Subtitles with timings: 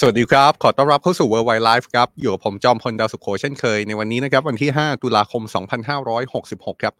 [0.00, 5.42] สวัสดีครับ ขอต้อนรับเข้าสู่ World Wide Life ครับ อยู่กับผมจอมพลดาวสุขโขเช่นเคย ในวันนี้นะครับ วันที่ 5 ตุลาคม
[6.12, 6.94] 2566 ครับ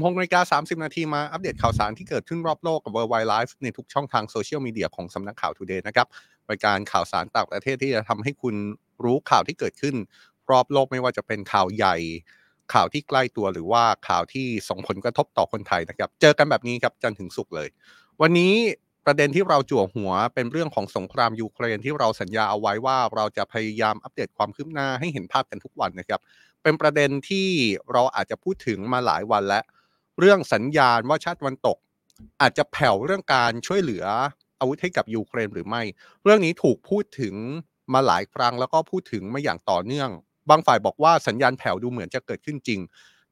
[0.00, 6.06] 16นาฬิกา30 นาทีมาอัปเดตข่าวสารที่เกิดขึ้นรอบโลกกับ World Wide Life ในทุกช่องทางโซเชียลมีเดียของสำนักข่าว Today นะครับ
[6.50, 8.54] รายการข่าวสารต่างประเทศที่จะทำให้คุณ
[9.04, 9.94] รู้ข่าวที่เกิดขึ้น
[10.50, 11.96] รอบโลกไม่ว่าจะเป็นข่าวใหญ่
[12.74, 17.68] ข่าวที่ใกล้ตัวหรือว่าข่าวที่ส่งผลกระทบต่อคนไทยนะครับ เจอกันแบบนี้ครับจันทร์ถึงศุกร์เลย
[18.22, 18.54] วันนี้
[19.10, 26.20] ประเด็นที่เราจั่วหัวเป็นเรื่องของสงครามยูเครนที่เราสัญญาเอาไว้ว่าเราจะพยายามอัปเดตความคืบหน้าให้เห็นภาพกันทุกวันนะครับ
[26.62, 27.48] เป็นประเด็นที่
[27.92, 29.64] เราอาจจะพูดถึงมาหลายวันแล้ว
[30.18, 31.78] เรื่องสัญญาณว่าชาติวันตก
[32.40, 34.04] อาจจะแผ่วเรื่องการช่วยเหลือ
[34.60, 35.82] อาวุธให้กับยูเครนหรือไม่
[36.24, 37.34] เรื่องนี้ถูกพูดถึง
[37.94, 40.10] มาหลายครั้งแล้วก็พูดถึงมาอย่างต่อเนื่อง
[40.50, 42.80] บางฝ่ายบอกว่าสัญญาณแผ่วดูเหมือนจะเกิดขึ้นจริง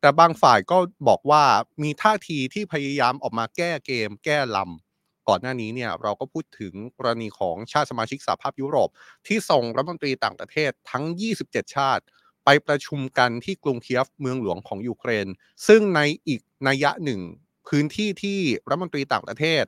[0.00, 1.42] แต่บางฝ่ายก็บอกว่า
[1.82, 4.85] มีท่าทีที่พยายามออกมาแก้เกม แก้ลำ
[5.28, 8.88] ก่อนหน้านี้เนี่ยเราก็พูดถึงกรณีของชาติสมาชิกสหภาพยุโรป
[9.26, 11.04] ที่ส่งรัฐมนตรีต่างประเทศทั้ง
[11.40, 12.04] 27 ชาติ
[12.44, 15.26] ไปประชุมกันที่กรุงเคียฟเมืองหลวงของยูเครน
[15.68, 17.20] ซึ่งในอีกนัยยะหนึ่ง
[17.68, 19.64] พื้นที่ที่รัฐมนตรีต่างประเทศ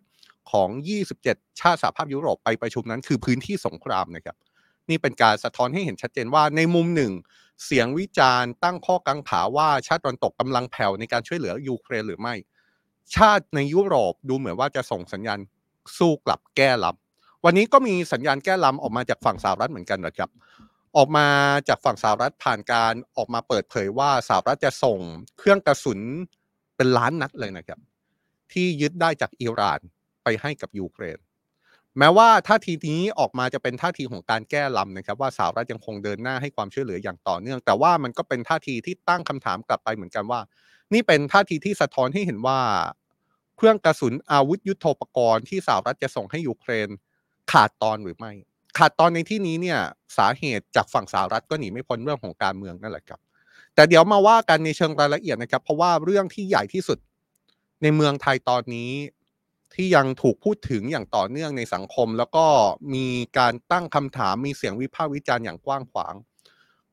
[0.51, 0.69] ของ
[1.15, 4.37] 27 ชาติสหภาพยุโรปไปประชุมนั้นคือพื้นที่สงครามนะครับ
[4.91, 7.13] นี่เป็นการสะท้อนให้เห็นชัดเจนว่าในมุมหนึ่ง
[7.65, 12.35] เสียงวิจารณ์ตั้งข้อกังขาว่าชาติตะวันตกกำลังแผ่วในการช่วยเหลือยูเครนหรือไม่
[13.17, 15.39] ชาติในยุโรปดูเหมือนว่าจะส่งสัญญาณ
[15.99, 20.31] สู้กลับแก้ลำวันนี้ก็มีสัญญาณแก้ลำออกมาจากฝั่งสหรัฐเหมือนกันนะครับ
[20.97, 21.27] ออกมา
[21.69, 24.99] จากฝั่งสหรัฐผ่านการออกมาเปิดเผยว่าสหรัฐจะส่ง
[25.39, 26.01] เครื่องกระสุน
[26.77, 27.79] เป็นล้านนัดเลยนะครับ
[28.53, 29.81] ที่ยึดได้จากอิหร่าน
[30.25, 31.19] ไปให้กับยูเครน
[31.99, 40.41] แม้ว่าท่าทีนี้ออกมาจะเป็นท่าทีของการแก้ลำนะครับ ว่าสหรัฐยังคงเดินหน้าให้ความช่วยเหลืออย่างต่อเนื่อง แต่ว่ามันก็เป็นท่าทีที่ตั้งคำถามกลับไปเหมือนกันว่า
[40.93, 42.61] นี่เป็นท่าทีที่สะท้อนให้เห็นว่า
[43.57, 46.89] เครื่องกระสุนอาวุธยุโทโธปกรณ์ที่สหรัฐจะส่งให้ยูเครน
[47.53, 48.33] ขาดตอนหรือไม่
[48.79, 49.79] ขาดตอนในที่นี้เนี่ย
[50.19, 53.21] สาเหตุจากฝั่งสหรัฐก็หนีไม่พ้นเรื่องของการเมืองนั่นแหละครับ
[53.75, 56.99] แต่เดี๋ยวมาว่ากันในเชิงรายละเอียดนะครับ เพราะว่าเรื่องที่ใหญ่ที่สุด
[57.83, 58.91] ในเมืองไทยตอนนี้
[59.75, 62.47] ที่ยังถูกพูดถึงอย่างต่อเนื่องในสังคม แล้วก็
[62.95, 63.07] มี
[63.39, 66.15] การตั้งคำถามมีเสียงวิพากษ์วิจารณ์อย่างกว้างขวาง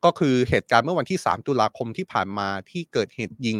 [0.05, 3.59] ก็คือเหตุการณ์เมื่อวันที่ 3 ตุลาคมที่ผ่านมาที่เกิดเหตุยิง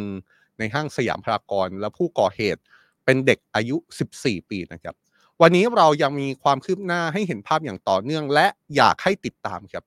[0.58, 2.60] ในห้างสยามพารากอนและผู้ก่อเหตุ
[3.04, 3.76] เป็นเด็กอายุ
[4.14, 4.94] 14 ปีนะครับ
[5.42, 8.46] วันนี้เรายังมีความคืบหน้าให้เห็นภาพอย่างต่อเนื่อง และ
[8.76, 9.84] อยากให้ติดตามครับ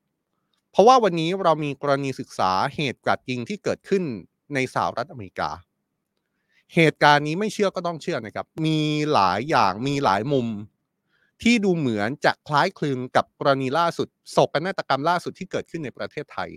[0.71, 4.03] เพราะว่าวันนี้เรามีกรณีศึกษาเหตุการณ์ยิงที่เกิดขึ้น
[4.53, 5.49] ในสหรัฐอเมริกา
[6.75, 8.79] เหตุการณ์นี้ไม่เชื่อก็ต้องเชื่อนะครับ มี
[9.13, 10.47] หลายอย่างมีหลายมุม
[11.41, 16.50] ที่ดูเหมือนจะคล้ายคลึงกับกรณีล่าสุดโศกนาฏกรรมล่าสุดที่เกิดขึ้นในประเทศไทย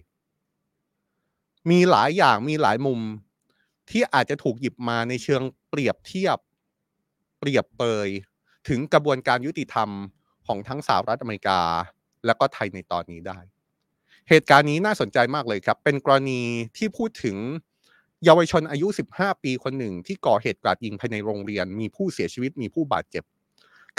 [1.71, 3.01] มีหลายอย่างมีหลายมุม
[3.91, 6.39] ที่อาจจะถูกหยิบมาในเชิงเปรียบเทียบ
[7.39, 8.09] เปรียบเปย
[8.69, 9.91] ถึงกระบวนการยุติธรรม
[10.47, 11.61] ของทั้งสหรัฐอเมริกา
[12.27, 13.39] และก็ไทยในตอนนี้ได้
[14.29, 16.43] เหตุการณ์นี้น่าสนใจมากเลยครับ เป็นกรณี
[16.77, 17.37] ที่พูดถึง
[18.25, 23.25] เยาวชนอายุ 15 ปีคนหนึ่งที่ก่อเหตุกราดยิงภายในโรงเรียน มีผู้เสียชีวิตมีผู้บาดเจ็บ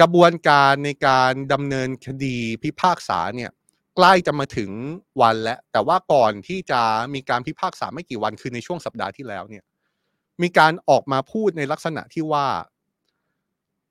[0.02, 3.52] กระบวนการในการดำเนินคดีพิพากษาเนี่ย
[3.96, 4.72] ใกล้จะมาถึง
[5.22, 6.82] วันแล้ว แต่ว่าก่อนที่จะ
[7.14, 9.64] มีการพิพากษาไม่กี่วันคือในช่วงสัปดาห์ที่แล้วเนี่ย
[10.42, 12.48] มีการออกมาพูดในลักษณะที่ว่า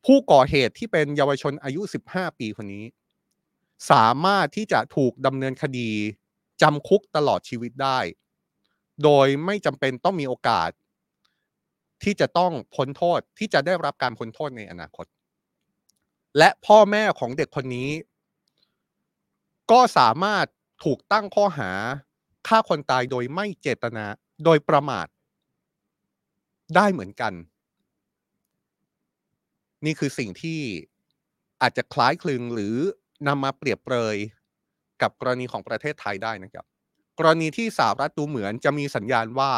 [0.04, 1.80] ผู้ก่อเหตุที่เป็นเยาวชนอายุ
[2.10, 2.84] 15 ปีคนนี้
[3.90, 5.90] สามารถที่จะถูกดำเนินคดี
[6.62, 7.98] จำคุกตลอดชีวิตได้
[9.04, 10.70] โดยไม่จำเป็นต้องมีโอกาส
[12.02, 15.06] ที่จะต้องพ้นโทษที่จะได้รับการพ้นโทษในอนาคต
[16.38, 17.90] และพ่อแม่ของเด็กคนนี้
[19.70, 20.46] ก็สามารถ
[20.84, 21.70] ถูกตั้งข้อหา
[22.48, 24.06] ฆ่าคนตายโดยไม่เจตนา
[24.44, 25.06] โดยประมาท
[26.76, 27.32] ได้เหมือนกัน
[29.84, 30.60] นี่คือสิ่งที่
[31.62, 32.76] อาจจะคล้ายคลึงหรือ
[33.26, 34.16] นำมาเปรียบเปรย
[35.02, 36.64] กับกรณีของประเทศไทยได้นะครับ
[37.18, 39.52] กรณีที่สหรัฐดูเหมือนจะมีสัญญาณว่า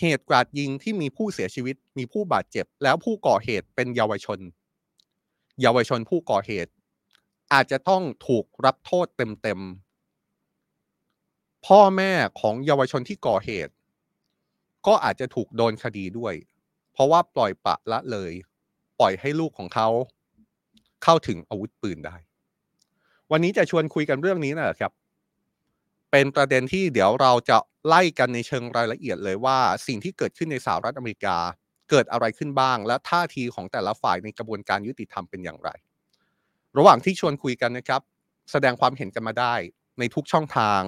[0.00, 4.38] เหตุกราดยิงที่มีผู้เสียชีวิต มีผู้บาดเจ็บ แล้วผู้ก่อเหตุเป็นเยาวชน
[5.62, 6.72] เยาวชนผู้ก่อเหตุ
[7.52, 13.72] อาจจะต้องถูกรับโทษเต็มๆ พ่อแม่ของเยาวชนที่ก่อเหตุ
[14.86, 16.34] ก็อาจจะถูกโดนคดีด้วย
[16.92, 18.32] เพราะว่าปล่อยปะละเลย
[19.00, 19.88] ปล่อยให้ลูกของเขา
[21.02, 22.16] เข้าถึงอาวุธปืนได้
[23.30, 24.92] วันนี้จะชวนคุยกันเรื่องนี้นะครับ
[26.10, 31.36] เป็นประเด็นที่เดี๋ยวเราจะไล่กันในเชิงรายละเอียดเลยว่า สิ่งที่เกิดขึ้นในสหรัฐอเมริกา
[31.90, 35.70] เกิดอะไรขึ้นบ้าง และท่าทีของแต่ละฝ่ายในกระบวนการยุติธรรมเป็นอย่างไร
[36.78, 38.00] ระหว่างที่ชวนคุยกันนะครับ
[38.52, 39.54] แสดงความเห็นกันมาได้
[39.98, 40.80] ในทุกช่องทาง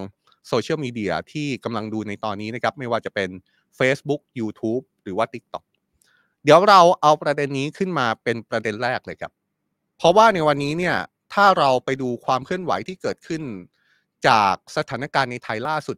[0.48, 3.30] โซเชียลมีเดียที่กำลังดูในตอนนี้นะครับ ไม่ว่าจะเป็น
[3.78, 5.64] Facebook YouTube หรือว่า TikTok
[6.44, 9.32] เดี๋ยวเราเอาประเด็นนี้ขึ้นมาเป็นประเด็นแรกเลยครับ
[9.98, 10.96] เพราะว่าในวันนี้เนี่ย
[11.34, 13.42] ถ้าเราไปดูความเคลื่อนไหวที่เกิดขึ้น
[14.28, 15.96] จากสถานการณ์ในไทยล่าสุด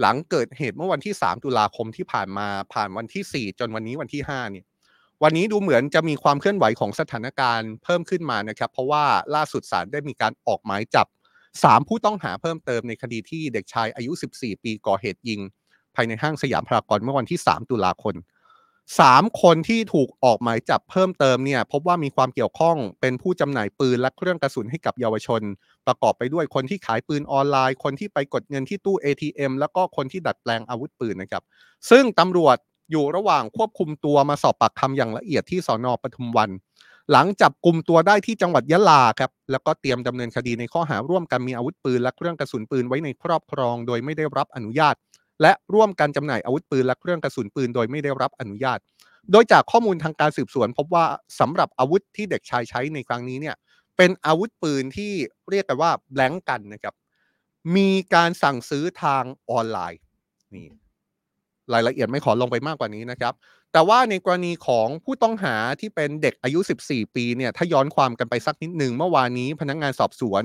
[0.00, 4.66] หลังเกิดเหตุเมื่อวันที่ 3 ตุลาคมที่ผ่านมาผ่านวันที่ 4 จนวันนี้วันที่5เนี่ย
[5.22, 9.04] วันนี้ดูเหมือนจะมีความเคลื่อนไหวของสถานการณ์เพิ่มขึ้นมานะครับ เพราะว่า
[9.34, 11.06] ล่าสุดศาลได้มีการออกหมายจับ
[11.48, 15.40] 3 ผู้ต้องหาเพิ่มเติมในคดีที่เด็กชายอายุ 14 ปีก่อเหตุยิง
[15.94, 18.14] ภายในห้างสยามพารากอนเมื่อวันที่ 3 ตุลาคม
[19.00, 25.42] สามคนที่ถูกออกหมายจับเพิ่มเติมเนี่ยพบว่ามีความเกี่ยวข้องเป็นผู้จำหน่ายปืนและเครื่องกระสุนให้กับเยาวชน
[25.86, 31.42] ประกอบไปด้วยคนที่ขายปืนออนไลน์ คนที่ไปกดเงินที่ตู้ ATM แล้วก็คนที่ดัดแปลงอาวุธปืนนะครับ
[31.90, 32.56] ซึ่งตำรวจ
[32.90, 36.50] อยู่ระหว่างควบคุมตัวมาสอบปากคำอย่างละเอียดที่สอนอปทุมวัน
[37.12, 44.94] หลังจับกลุ่มตัวได้ที่จังหวัดยะลาครับแล้วก็เตรียมดำเนินคดีในข้อหาร่วมกันมีอาวุธปืนและเครื่องกระสุนปืนไว้ในครอบครอง โดยไม่ได้รับอนุญาต
[45.42, 48.78] และร่วมกันจำหน่ายอาวุธปืนและเครื่องกระสุนปืนโดยไม่ได้รับอนุญาต
[49.32, 51.04] โดยจากข้อมูลทางการสืบสวน พบว่า
[51.40, 53.56] สำหรับอาวุธที่เด็กชายใช้ในครั้งนี้เนี่ย
[53.96, 55.12] เป็นอาวุธปืนที่
[55.50, 56.94] เรียกกันว่าแบงกันนะครับ
[57.76, 60.00] มีการสั่งซื้อทางออนไลน์
[60.54, 60.66] นี่
[61.72, 63.34] รายละเอียดไม่ขอลงไปมากกว่านี้นะครับ
[63.72, 66.58] แต่ว่าในกรณีของผู้ต้องหาที่เป็นเด็กอายุ
[66.88, 70.44] 14 ปีเนี่ยถ้าย้อนความกันไปสักนิดหนึ่งเมื่อวานนี้พนักงงานสอบสวน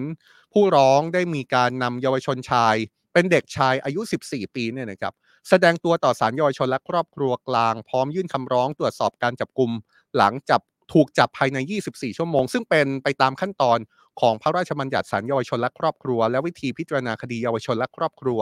[0.53, 2.75] ผู้ร้องได้มีการนำเยาวชนชาย
[3.19, 5.13] เป็นเด็กชายอายุ 14 ปีเนี่ยนะครับ
[5.49, 9.71] แสดงตัวต่อศาลเยาวชนและครอบครัวกลางพร้อมยื่นคำร้องตรวจสอบการจับกลุ่ม
[10.17, 10.61] หลังจับ
[10.93, 11.57] ถูกจับภายใน
[11.89, 13.77] 24 ชั่วโมง ซึ่งเป็นไปตามขั้นตอน
[14.21, 18.39] ของพระราชบัญญัติศาลเยาวชนและครอบครัว และวิธีพิจารณาคดีเยาวชนและครอบครัว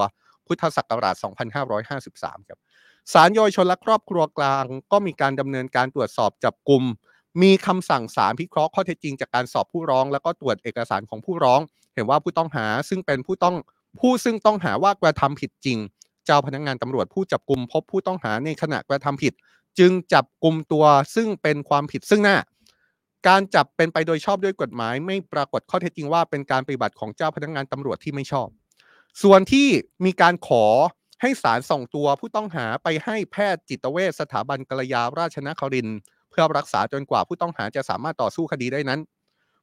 [0.48, 1.16] พุทธศักราช
[1.84, 2.60] 2553 ครับ
[3.14, 6.84] ศาลเยาวชนและครอบครัวกลาง ก็มีการดำเนินการตรวจสอบจับกลุ่ม
[7.42, 11.62] มีคำสั่งศาลพิเคราะห์ข้อเท็จจริงจากการสอบผู้ร้อง แล้วก็ตรวจเอกสารของผู้ร้อง
[11.94, 13.56] เห็นว่าผู้ต้องหาซึ่งเป็นผู้ต้อง
[14.00, 15.78] ผู้ซึ่งต้องหาว่ากระทำผิดจริง
[16.26, 19.34] เจ้าพนักงงานตำรวจผู้จับกลุ่มพบผู้ต้องหาในขณะกระทำผิด
[19.80, 20.86] จึงจับกลุ่มตัว
[21.16, 22.38] ซึ่งเป็นความผิดซึ่งหน้า
[23.28, 28.48] การจับเป็นไปโดยชอบด้วยกฎหมาย ไม่ปรากฏข้อเท็จจริงว่าเป็นการปฏิบัติของเจ้าพนักงงานตำรวจที่ไม่ชอบ
[29.24, 29.68] ส่วนที่
[30.06, 30.66] มีการขอ
[31.22, 35.88] ให้ศาลส่งตัวผู้ต้องหาไปให้แพทย์จิตเวชสถาบันกรยาราชนคริน
[36.30, 39.00] เพื่อรักษาจนกว่าผู้ต้องหาจะสามารถต่อสู้คดีได้นั้น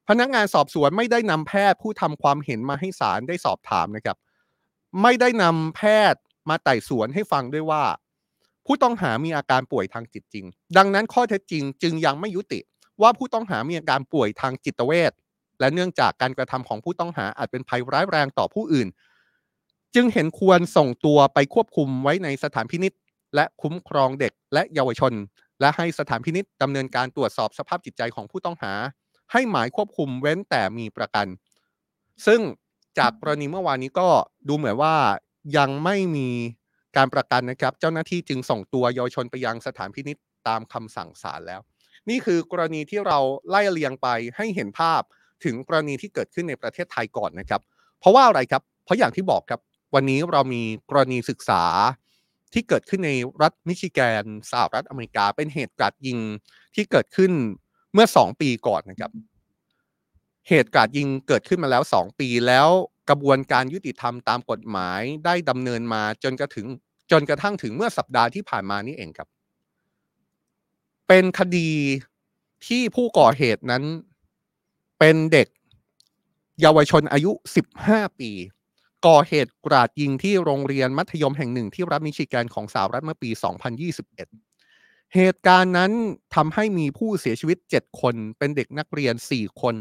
[0.09, 4.17] พนักงานสอบสวนไม่ได้นำแพทย์ผู้ทำความเห็นมาให้ศาลได้สอบถามนะครับ
[5.01, 5.81] ไม่ได้นำแพ
[6.13, 7.83] ทย์มาไต่สวนให้ฟังด้วยว่า
[8.65, 10.45] ผู้ต้องหามีอาการป่วยทางจิตจริง
[10.77, 12.59] ดังนั้นข้อเท็จจริงจึงยังไม่ยุติ
[13.01, 15.11] ว่าผู้ต้องหามีอาการป่วยทางจิตเวช
[15.59, 18.87] และเนื่องจากการกระทำของผู้ต้องหาอาจเป็นภัยร้ายแรงต่อผู้อื่น
[19.95, 22.93] จึงเห็นควรส่งตัวไปควบคุมไว้ในสถานพินิษ
[23.35, 25.13] และคุ้มครองเด็กและเยาวชน
[25.61, 28.73] และให้สถานพินิษดำเนินการตรวจสอบสภาพจิตใจของผู้ต้องหา
[29.31, 31.27] ให้หมายควบคุมเว้นแต่มีประกัน
[32.25, 32.41] ซึ่ง
[32.99, 34.07] จากกรณีเมื่อวานนี้ก็
[34.47, 34.95] ดูเหมือนว่า
[35.57, 36.29] ยังไม่มี
[36.97, 41.61] การประกันนะครับ เจ้าหน้าที่จึงส่งตัวเยาวชนไปยังสถานพินิษตามคำสั่งศาลแล้ว
[42.09, 43.19] นี่คือกรณีที่เรา
[43.49, 45.01] ไล่เลียงไปให้เห็นภาพ
[45.43, 47.61] ถึงกรณีที่เกิดขึ้นในประเทศไทยก่อนนะครับ
[47.99, 49.59] เพราะว่าอะไรครับ เพราะอย่างที่บอกครับ
[49.95, 51.63] วันนี้เรามีกรณีศึกษา
[52.53, 53.11] ที่เกิดขึ้นใน
[53.41, 56.19] รัฐมิชิแกนสหรัฐอเมริกา เป็นเหตุการณ์ยิง
[56.75, 57.31] ที่เกิดขึ้น
[57.93, 59.11] เมื่อ 2 ปีก่อนนะครับ
[60.49, 62.69] เหตุการณ์ยิงเกิดขึ้นมาแล้ว 2 ปีแล้ว
[63.09, 66.67] กระบวนการยุติธรรมตามกฎหมายได้ดำเนินมาจนกระถึง
[67.11, 69.27] จนกระทั่งถึงเมื่อสัปดาห์ที่ผ่านมานี่เองครับ
[71.07, 71.71] เป็นคดี
[72.67, 73.83] ที่ผู้ก่อเหตุนั้น
[74.99, 75.47] เป็นเด็ก
[76.61, 77.31] เยาวชนอายุ
[77.75, 78.31] 15 ปี
[79.07, 83.29] ก่อเหตุกราดยิงที่โรงเรียนมัธยมแห่งหนึ่งที่รัฐมิชิแกนของสหรัฐเมื่อปี
[84.01, 85.91] 2021 เหตุการณ์นั้น
[86.35, 89.75] ทำให้มีผู้เสียชีวิต 7 คน เป็นเด็กนักเรียน 4 คน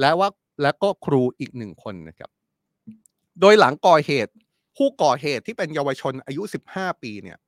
[0.00, 0.28] และว่า
[0.62, 2.30] และก็ครูอีกหนึ่งคนนะครับ
[3.40, 4.32] โดยหลังก่อเหตุ
[4.76, 6.42] ผู้ก่อเหตุที่เป็นเยาวชนอายุ
[6.74, 7.38] 15 ปีเนี่ย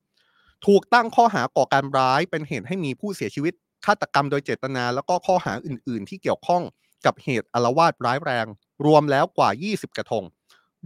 [0.67, 3.55] ถูกตั้งข้อหาก่อการร้ายเป็นเหตุให้มีผู้เสียชีวิต
[3.87, 6.63] ฆาตกรรมโดยเจตนา แล้วก็ข้อหาอื่น ๆ ที่เกี่ยวข้อง
[7.07, 8.47] กับเหตุอารวาสร้ายแรง
[8.87, 10.25] รวมแล้วกว่า 20 กระทง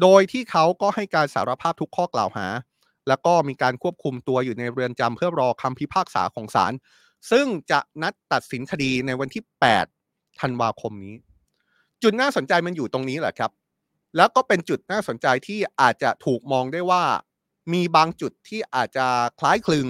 [0.02, 2.46] โดยที่เขาก็ให้การสารภาพทุกข้อกล่าวหา
[3.08, 6.72] แล้วก็มีการควบคุมตัวอยู่ในเรือนจำเพื่อรอคำพิพากษาของศาล
[7.30, 9.44] ซึ่งจะนัดตัดสินคดีในวันที่
[9.90, 11.14] 8 ธันวาคมนี้
[12.02, 13.50] จุดน่าสนใจมันอยู่ตรงนี้แหละครับ
[14.16, 17.04] แล้วก็เป็นจุดน่าสนใจที่อาจจะถูกมองได้ว่า
[17.72, 19.06] มีบางจุดที่อาจจะ
[19.38, 19.86] คล้ายคลึง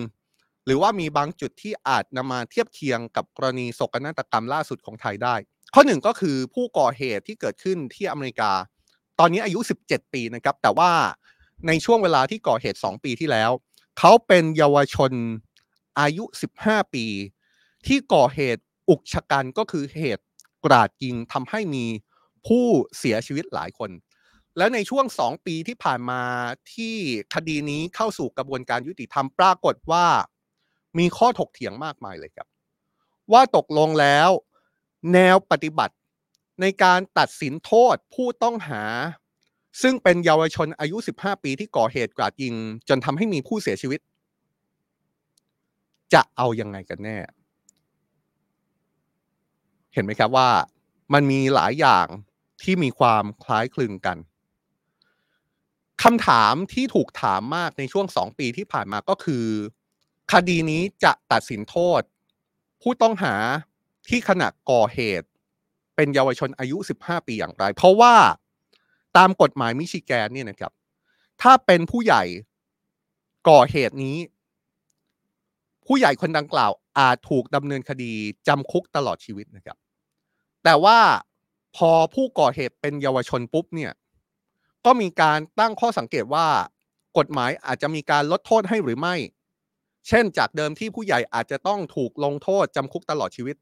[0.65, 5.35] หรือว่ามีบางจุดที่อาจนำมาเทียบเคียงกับกรณีโศกนาฏกรรมล่าสุดของไทยได้
[5.75, 8.53] ข้อหนึ่งก็คือผู้ก่อเหตุที่เกิดขึ้นที่อเมริกา
[9.19, 10.91] ตอนนี้อายุ 17 ปีนะครับ แต่ว่า
[11.67, 13.51] ในช่วงเวลาที่ก่อเหตุ 2 ปีที่แล้ว
[13.99, 15.13] เขาเป็นเยาวชน
[16.01, 16.25] อายุ
[16.59, 17.07] 15 ปี
[17.87, 20.25] ที่ก่อเหตุอุกชะกันก็คือเหตุ
[20.65, 21.85] กราดยิงทำให้มี
[22.47, 22.67] ผู้
[22.99, 23.91] เสียชีวิตหลายคน
[24.57, 26.23] และในช่วงสองปีที่ผ่านมา
[26.75, 26.95] ที่
[27.35, 30.07] คดีนี้เข้าสู่กระบวนการยุติธรรมปรากฏว่า
[30.99, 32.49] มีข้อถกเถียงมากมายเลยครับ
[33.33, 34.31] ว่าตกลงแล้ว
[35.13, 35.95] แนวปฏิบัติ
[36.61, 38.83] ในการตัดสินโทษผู้ต้องหา
[39.83, 42.55] ซึ่งเป็นเยาวชนอายุ 15 ปีที่ก่อเหตุกราดยิง
[42.89, 44.01] จนทำให้มีผู้เสียชีวิต
[46.15, 47.19] จะเอายังไงกันแน่
[49.95, 50.51] เห็นไหมครับว่า
[51.13, 52.07] มันมีหลายอย่าง
[52.63, 54.19] ที่มีความคล้ายคลึงกัน
[56.03, 59.47] คำถามที่ถูกถามมากในช่วงสองปีที่ผ่านมาก็คือ
[60.33, 62.03] คดีนี้จะตัดสินโทษ
[62.83, 63.35] ผู้ต้องหา
[64.09, 65.29] ที่ขณะก่อเหตุ
[65.97, 68.15] เป็นเยาวชนอายุ 15 ปีอย่างไร เพราะว่า
[69.17, 70.73] ตามกฎหมายมิชิแกนเนี่ยนะครับ
[71.43, 72.23] ถ้าเป็นผู้ใหญ่
[73.49, 74.17] ก่อเหตุนี้
[75.93, 78.13] ผู้ใหญ่คนดังกล่าวอาจถูกดำเนินคดี
[78.49, 79.77] จำคุกตลอดชีวิตนะครับ
[80.65, 80.99] แต่ว่า
[81.77, 83.93] พอผู้ก่อเหตุเป็นเยาวชนปุ๊บเนี่ย
[84.85, 86.47] ก็มีการตั้งข้อสังเกตว่า
[87.19, 89.15] กฎหมายอาจจะมีการลดโทษให้หรือไม่
[90.09, 93.57] เช่นจากเดิมที่ผู้ใหญ่อาจจะต้องถูกลงโทษจำคุกตลอดชีวิต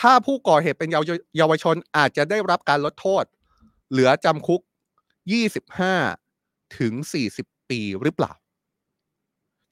[0.00, 0.88] ถ้าผู้ก่อเหตุเป็น
[1.38, 3.24] เยาวชนอาจจะได้รับการลดโทษ
[3.90, 4.60] เหลือจำคุก
[5.92, 6.92] 25 ถึง
[7.32, 8.32] 40 ปีหรือเปล่า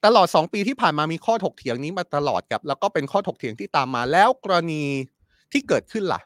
[0.04, 4.84] ตลอด 2 ปีที่ผ่านมามีข้อถกเถียงนี้มาตลอดครับ แล้วก็เป็นข้อถกเถียงที่ตามมาแล้วกรณี
[5.52, 6.20] ที่เกิดขึ้นล่ะ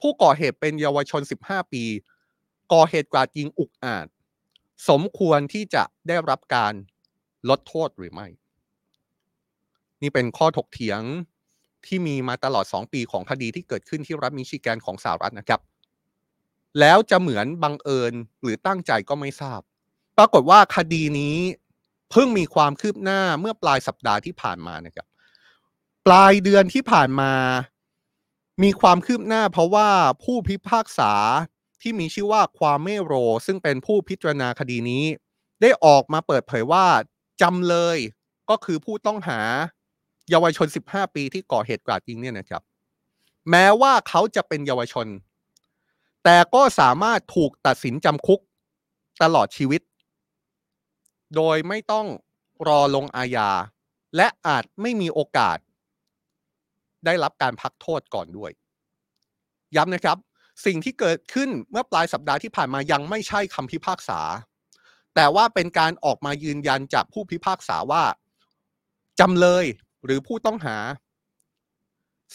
[0.00, 1.84] ผู้ก่อเหตุเป็นเยาวชน 15 ปี
[2.72, 4.06] ก่อเหตุกราดยิงอุกอาจ
[4.88, 6.72] สมควรที่จะได้รับการ
[7.48, 8.26] ลดโทษหรือไม่
[10.02, 11.00] นี่เป็นข้อถกเถียง
[11.86, 15.60] ที่มีมาตลอด 2 ปีของคดีที่เกิดขึ้นที่รัฐมิชิแกนของสหรัฐนะครับ
[16.80, 19.60] แล้วจะเหมือนบังเอิญหรือตั้งใจก็ไม่ทราบ
[20.18, 21.36] ปรากฏว่าคดีนี้
[22.12, 25.06] เพิ่งมีความคืบหน้าเมื่อปลายสัปดาห์ที่ผ่านมานะครับ
[26.06, 27.32] ปลายเดือนที่ผ่านมา
[28.62, 29.88] มีความคืบหน้าเพราะว่า
[30.24, 31.12] ผู้พิพากษา
[31.80, 33.14] ที่มีชื่อว่าความเมโร
[33.46, 35.04] ซึ่งเป็นผู้พิจารณาคดีนี้
[35.62, 36.86] ได้ออกมาเปิดเผยว่า
[37.42, 37.98] จำเลย
[38.50, 39.40] ก็คือผู้ต้องหา
[40.30, 42.62] เยาวชน 15 ปีที่ก่อเหตุกราดยิงเนี่ยนะครับ
[43.50, 45.06] แม้ว่าเขาจะเป็นเยาวชน
[46.24, 48.40] แต่ก็สามารถถูกตัดสินจำคุก
[49.22, 49.80] ตลอดชีวิต
[51.36, 52.06] โดยไม่ต้อง
[52.68, 53.50] รอลงอาญา
[54.16, 55.58] และอาจไม่มีโอกาส
[57.04, 58.50] ได้รับการพักโทษก่อนด้วย
[59.76, 60.18] ย้ำนะครับ
[60.66, 64.20] สิ่งที่เกิดขึ้นเมื่อปลายสัปดาห์ที่ผ่านมายังไม่ใช่คำพิพากษา
[65.14, 68.04] แต่ว่าเป็นการออกมายืนยันจากผู้พิพากษาว่า
[69.20, 69.64] จำเลย
[70.04, 70.76] หรือผู้ต้องหา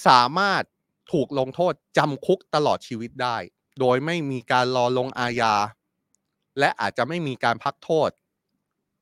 [0.07, 0.63] สามารถ
[1.11, 3.37] ถูกลงโทษจำคุกตลอดชีวิตได้
[3.79, 5.53] โดยไม่มีการรอลงอาญา
[6.59, 8.09] และอาจจะไม่มีการพักโทษ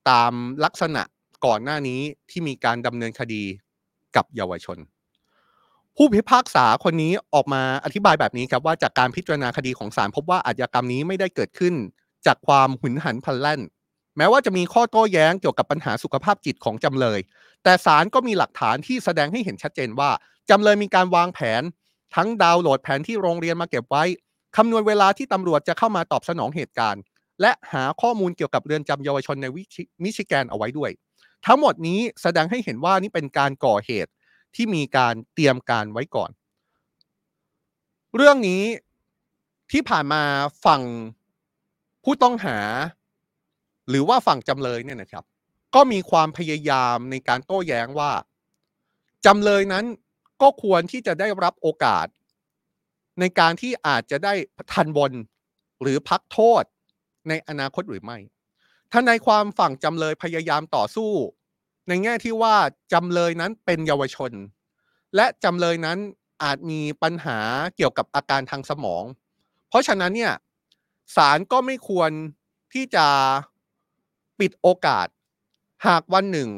[0.09, 0.31] ตาม
[0.65, 1.01] ลักษณะ
[1.45, 3.43] ก่อนหน้านี้ที่มีการดำเนินคดี
[4.15, 4.77] กับเยาวชน
[5.95, 11.73] ผู้พิพากษาคนนี้ออกมาอธิบายแบบนี้ครับว่าจากการพิจารณาคดีของศาลพบว่าอาชญากรรมนี้ไม่ได้เกิดขึ้น
[12.25, 13.61] จากความหุนหันพลันแล่น
[14.17, 17.19] แม้ว่าจะมีข้อโต้แย้งเกี่ยวกับปัญหาสุขภาพจิตของจำเลย
[17.63, 20.09] แต่ศาลก็มีหลักฐานที่แสดงให้เห็นชัดเจนว่า
[20.49, 21.61] จำเลยมีการวางแผน
[22.15, 24.03] ทั้งดาวน์โหลดแผนที่โรงเรียนมาเก็บไว้
[24.57, 27.01] คำนวณเวลาที่ตำรวจจะเข้ามาตอบสนองเหตุการณ์
[27.41, 29.45] และหาข้อมูลเกี่ยวกับเรือนจำเยาวชนใน
[30.03, 30.91] มิชิแกนเอาไว้ด้วย
[31.45, 34.11] ทั้งหมดนี้แสดงให้เห็นว่านี่เป็นการก่อเหตุ
[34.55, 36.31] ที่มีการเตรียมการไว้ก่อน
[38.15, 38.63] เรื่องนี้
[39.71, 40.21] ที่ผ่านมา
[40.65, 40.81] ฝั่ง
[42.03, 42.57] ผู้ต้องหา
[43.89, 45.23] หรือว่าฝั่งจำเลยเนี่ยนะครับ
[45.75, 48.11] ก็มีความพยายามในการโต้แย้งว่า
[49.25, 49.85] จำเลยนั้น
[50.41, 52.07] ก็ควรที่จะได้รับโอกาส
[53.19, 54.33] ในการที่อาจจะได้
[54.73, 55.11] ทันบน
[55.81, 56.63] หรือพักโทษ
[57.29, 58.17] ในอนาคตหรือไม่
[58.91, 61.11] ท่านในความฝั่งจำเลยพยายามต่อสู้
[61.87, 62.55] ในแง่ที่ว่า
[62.93, 64.31] จำเลยนั้นเป็นเยาวชน
[65.15, 65.97] และจำเลยนั้น
[66.43, 67.39] อาจมีปัญหา
[67.75, 69.03] เกี่ยวกับอาการทางสมอง
[69.69, 70.33] เพราะฉะนั้นเนี่ย
[71.15, 72.11] ศาลก็ไม่ควร
[72.73, 73.07] ที่จะ
[74.39, 75.07] ปิดโอกาส
[75.87, 76.49] หากวันหนึ่ง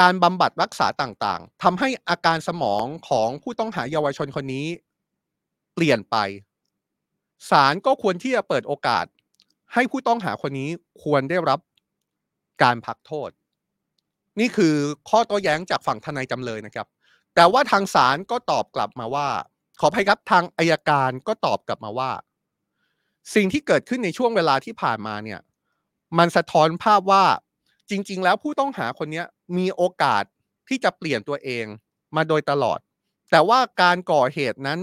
[0.00, 4.66] การบำบัดรักษาต่างๆทำให้อาการสมองของผู้ต้องหาเยาวชนคนนี้
[5.74, 6.16] เปลี่ยนไป
[7.50, 9.04] ศาลก็ควรที่จะเปิดโอกาส
[9.74, 10.70] ให้ผู้ต้องหาคนนี้
[11.02, 11.60] ควรได้รับ
[12.62, 13.30] การพักโทษ
[14.40, 14.74] นี่คือ
[15.08, 16.86] ข้อโต้แย้งจากฝั่งทนายจำเลยนะครับ
[17.34, 19.28] แต่ว่าทางศาลก็ตอบกลับมาว่า
[19.80, 22.10] ขออภัยครับทางอายการก็ตอบกลับมาว่า
[23.34, 25.40] สิ่งที่เกิดขึ้นในช่วงเวลาที่ผ่านมาเนี่ย
[26.18, 27.24] มันสะท้อนภาพว่า
[27.90, 29.22] จริง ๆ แล้วผู้ต้องหาคนนี้
[29.58, 30.24] มีโอกาส
[30.68, 31.64] ที่จะเปลี่ยนตัวเอง
[32.16, 32.78] มาโดยตลอด
[33.30, 34.80] แต่ว่าการก่อเหตุนั้น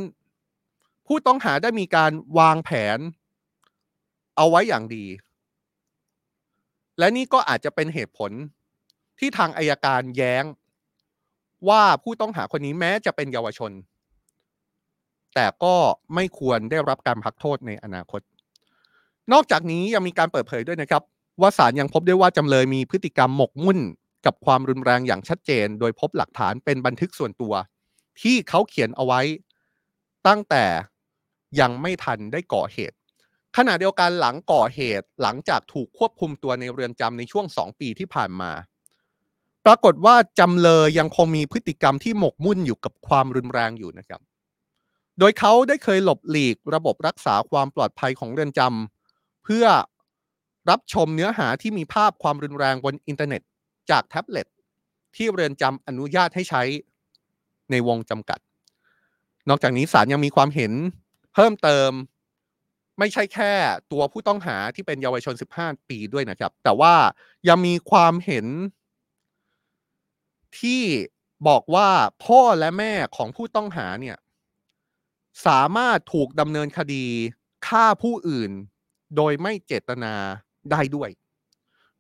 [1.08, 3.00] ผู้ต้องหาได้มีการวางแผน
[4.36, 5.06] เอาไว้อย่างดี
[7.00, 8.32] และนี่ก็อาจจะเป็นเหตุผล
[9.20, 10.44] ที่ทางอายการแย้ง
[11.70, 13.72] ว่าผู้ต้องหาคนนี้แม้จะเป็นเยาวชน
[15.36, 15.76] แต่ก็
[16.16, 18.22] ไม่ควรได้รับการพักโทษในอนาคต
[19.34, 21.04] นอกจากนี้ยังมีการเปิดเผยด้วยนะครับ
[21.42, 23.80] ว่าศาลยังพบได้ว่าจำเลยมีพฤติกรรมหมกมุ่น
[24.26, 27.54] กับความรุนแรงอย่างชัดเจน โดยพบหลักฐานเป็นบันทึกส่วนตัว
[28.22, 29.22] ที่เขาเขียนเอาไว้
[30.28, 30.66] ตั้งแต่
[31.60, 32.98] ยังไม่ทันได้ก่อเหตุ
[33.58, 38.52] ขณะเดียวกันหลังก่อเหตุหลังจากถูกควบคุมตัวในเรือนจำในช่วงสองปีที่ผ่านมา
[39.66, 44.22] ปรากฏว่าจำเลยยังคงมีพฤติกรรมที่หมกมุ่นอยู่กับความรุนแรงอยู่นะครับ
[45.20, 49.66] โดยเขาได้เคยหลบหลีกระบบรักษาความปลอดภัยของเรือนจำเพื่อ
[50.70, 53.42] รับชมเนื้อหาที่มีภาพความรุนแรงบนอินเทอร์เน็ต
[53.92, 54.48] จากแท็บเล็ต
[55.16, 56.64] ที่เรือนจำอนุญาตให้ใช้
[57.72, 58.40] ในวงจำกัด
[59.50, 60.74] นอกจากนี้ศาลยังมีความเห็น
[61.34, 61.92] เพิ่มเติม
[63.00, 63.52] ไม่ใช่แค่
[63.92, 66.94] ตัวผู้ต้องหาที่เป็นเยาวชน 15 ปีด้วยนะครับ แต่ว่า
[67.50, 68.48] ยังมีความเห็น
[70.60, 70.84] ที่
[71.48, 71.90] บอกว่า
[72.26, 74.18] พ่อและแม่ของผู้ต้องหาเนี่ย
[75.48, 77.06] สามารถถูกดำเนินคดี
[77.68, 78.52] ฆ่าผู้อื่น
[79.18, 80.14] โดยไม่เจตนา
[80.72, 81.10] ได้ด้วย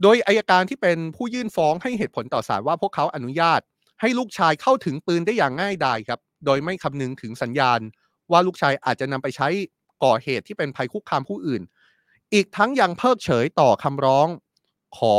[0.01, 3.61] โดยอายการที่เป็นผู้ยื่นฟ้องให้เหตุผลต่อศาลว่าพวกเขาอนุญาต
[4.01, 7.79] ให้ลูกชายเข้าถึงปืนได้อย่างง่ายดายครับ โดยไม่คำนึงถึงสัญญาณ
[8.31, 9.47] ว่าลูกชายอาจจะนำไปใช้
[10.03, 11.61] ก่อเหตุที่เป็นภัยคุกคามผู้อื่น
[12.33, 14.27] อีกทั้งยังเพิกเฉยต่อคำร้อง
[14.97, 15.17] ขอ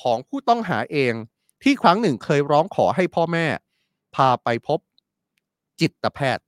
[0.00, 1.14] ของผู้ต้องหาเอง
[1.62, 3.46] ที่ครั้งหนึ่งเคยร้องขอให้พ่อแม่
[4.14, 4.78] พาไปพบ
[5.80, 6.44] จิตแพทย์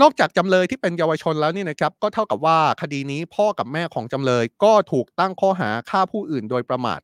[0.00, 7.00] นอกจากจำเลยที่เป็นเยาวชนแล้วนี่นะครับ ก็เท่ากับว่าคดีนี้พ่อกับแม่ของจำเลยก็ถูกตั้งข้อหาฆ่าผู้อื่นโดยประมาท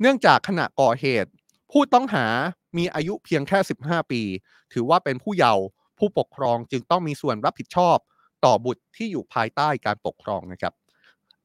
[0.00, 1.30] เนื่องจากขณะก่อเหตุ
[1.72, 2.26] ผู้ต้องหา
[2.76, 4.22] มีอายุเพียงแค่ 15 ปี
[4.72, 5.64] ถือว่าเป็นผู้เยาว์
[5.98, 7.96] ผู้ปกครองจึงต้องมีส่วนรับผิดชอบ
[8.44, 10.72] ต่อบุตรที่อยู่ภายใต้การปกครองนะครับ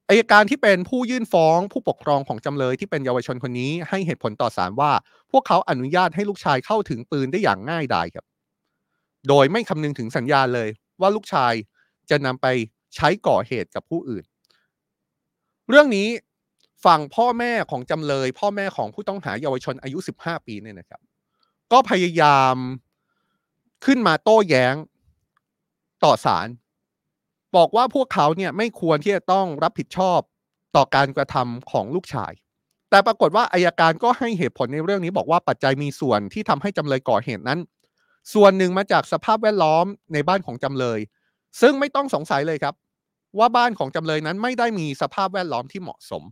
[0.09, 4.91] อายการที่เป็นผู้ยื่นฟ้องผู้ปกครองของจำเลยที่เป็นเยาวชนคนนี้ให้เหตุผลต่อศาลว่า
[5.31, 8.25] พวกเขาอนุญาตให้ลูกชายเข้าถึงปืนได้อย่างง่ายดายครับ
[9.27, 10.69] โดยไม่คำนึงถึงสัญญาเลย
[11.01, 11.53] ว่าลูกชาย
[12.09, 12.47] จะนำไป
[12.95, 14.23] ใช้ก่อเหตุกับผู้อื่น
[15.69, 16.07] เรื่องนี้
[16.85, 21.01] ฝั่งพ่อแม่ของจำเลย พ่อแม่ของผู้ต้องหาเยาวชนอายุ 15 ปีเนี่ยนะครับ
[21.71, 22.55] ก็พยายาม
[23.85, 24.75] ขึ้นมาโต้แย้ง
[26.03, 26.47] ต่อศาล
[27.55, 30.19] บอกว่าพวกเขาเนี่ยไม่ควรที่จะต้องรับผิดชอบ
[30.75, 32.31] ต่อการกระทำของลูกชาย
[32.89, 37.59] แต่ปรากฏว่าอายการก็ให้เหตุผลในเรื่องนี้บอกว่าปัจจัยมีส่วนที่ทำให้จำเลยก่อเหตุนั้น
[38.33, 40.99] ส่วนหนึ่งมาจากสภาพแวดล้อมในบ้านของจำเลย
[41.61, 42.75] ซึ่งไม่ต้องสงสัยเลยครับ
[43.37, 46.23] ว่าบ้านของจำเลยนั้นไม่ได้มีสภาพแวดล้อมที่เหมาะสม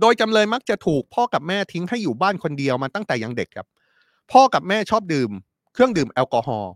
[0.00, 3.66] โดยจำเลยมักจะถูกพ่อกับแม่ทิ้งให้อยู่บ้านคนเดียวมาตั้งแต่ยังเด็กครับ
[4.32, 5.30] พ่อกับแม่ชอบดื่ม
[5.72, 6.72] เครื่องดื่มแอลกอฮอล์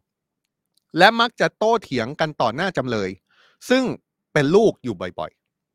[0.99, 3.11] และมักจะโต้เถียงกันต่อหน้าจำเลย
[3.69, 3.85] ซึ่ง
[4.33, 5.31] เป็นลูกอยู่บ่อย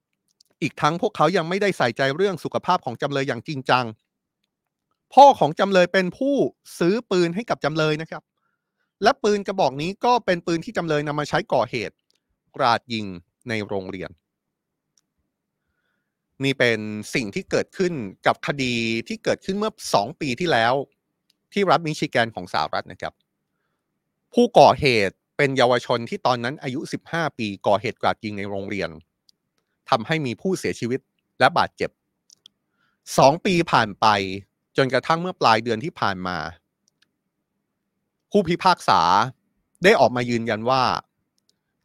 [0.10, 3.86] ๆ อีกทั้งพวกเขายังไม่ได้ใส่ใจเรื่องสุขภาพของจำเลยอย่างจริงจัง
[5.14, 6.36] พ่อของจำเลยเป็นผู้
[6.80, 8.24] ซื้อปืนให้กับจำเลยนะครับ
[9.04, 11.96] และปืนกระบอกนี้ก็เป็นปืนที่จำเลยนำมาใช้ก่อเหตุ
[12.56, 13.06] กราดยิง
[13.50, 14.10] ในโรงเรียน
[16.44, 16.80] นี่เป็น
[17.14, 17.94] สิ่งที่เกิดขึ้น
[18.28, 18.76] กับคดี
[19.08, 20.74] ที่เกิดขึ้นเมื่อสองปีที่แล้ว
[21.54, 23.14] ที่รัฐมิชิแกนของสหรัฐนะครับ
[24.34, 26.80] ผู้ก่อเหตุ เป็นเยาวชนที่ตอนนั้นอายุ
[27.12, 28.90] 15 ปีก่อเหตุกราดยิงในโรงเรียน
[29.90, 31.00] ทำให้มีผู้เสียชีวิต
[31.40, 31.90] และบาดเจ็บ
[33.18, 34.06] สองปีผ่านไป
[34.78, 36.38] จนกระทั่งเมื่อปลายเดือนที่ผ่านมา
[38.32, 39.02] ผู้พิพากษา
[39.84, 40.84] ได้ออกมายืนยันว่า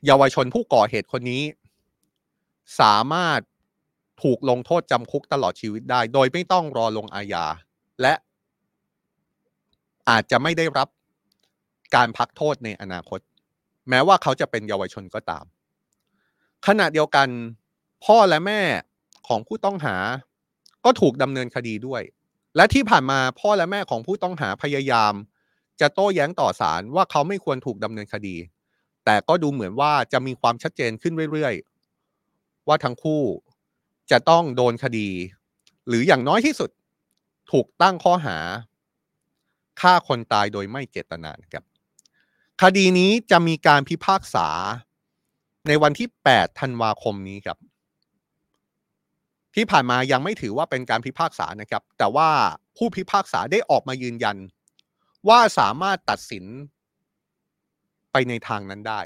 [0.06, 1.42] เยาวชนผู้ก่อเหตุคนนี้
[2.80, 3.40] สามารถ
[4.22, 7.44] ถูกลงโทษจำคุกตลอดชีวิตได้ โดยไม่ต้องรอลงอาญา
[8.00, 8.14] และ
[10.08, 10.88] อาจจะไม่ได้รับ
[11.94, 13.20] การพักโทษในอนาคต
[13.90, 15.44] แม้ว่าเขาจะเป็นเยาวชนก็ตาม
[16.66, 17.28] ขณะเดียวกัน
[18.04, 18.60] พ่อและแม่
[19.28, 19.96] ของผู้ต้องหา
[20.84, 22.02] ก็ถูกดำเนินคดีด้วย
[22.56, 25.14] และที่ผ่านมาพ่อและแม่ของผู้ต้องหาพยายาม
[25.80, 28.36] จะโต้แย้งต่อศาลว่าเขาไม่ควรถูกดำเนินคดี
[29.04, 33.22] แต่ก็ดูเหมือนว่าจะมีความชัดเจนขึ้นเรื่อยๆ ว่าทั้งคู่
[34.10, 35.08] จะต้องโดนคดี
[35.88, 36.70] หรืออย่างน้อยที่สุด
[37.50, 38.36] ถูกตั้งข้อหา
[39.80, 41.64] ฆ่าคนตายโดยไม่เจตนาครับ
[42.64, 44.48] คดีนี้จะมีการพิพากษา
[45.68, 47.58] ในวันที่ 8 ธันวาคมนี้ครับ
[49.54, 52.28] ที่ผ่านมายังไม่ถือว่าเป็นการพิพากษานะครับ แต่ว่า
[52.76, 54.36] ผู้พิพากษาได้ออกมายืนยัน
[55.28, 56.44] ว่าสามารถตัดสิน
[58.12, 59.00] ไปในทางนั้นได้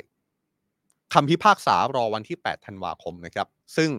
[1.15, 3.91] คำพิพากษารอวันที่ 8 ธันวาคมนะครับ ซึ่ง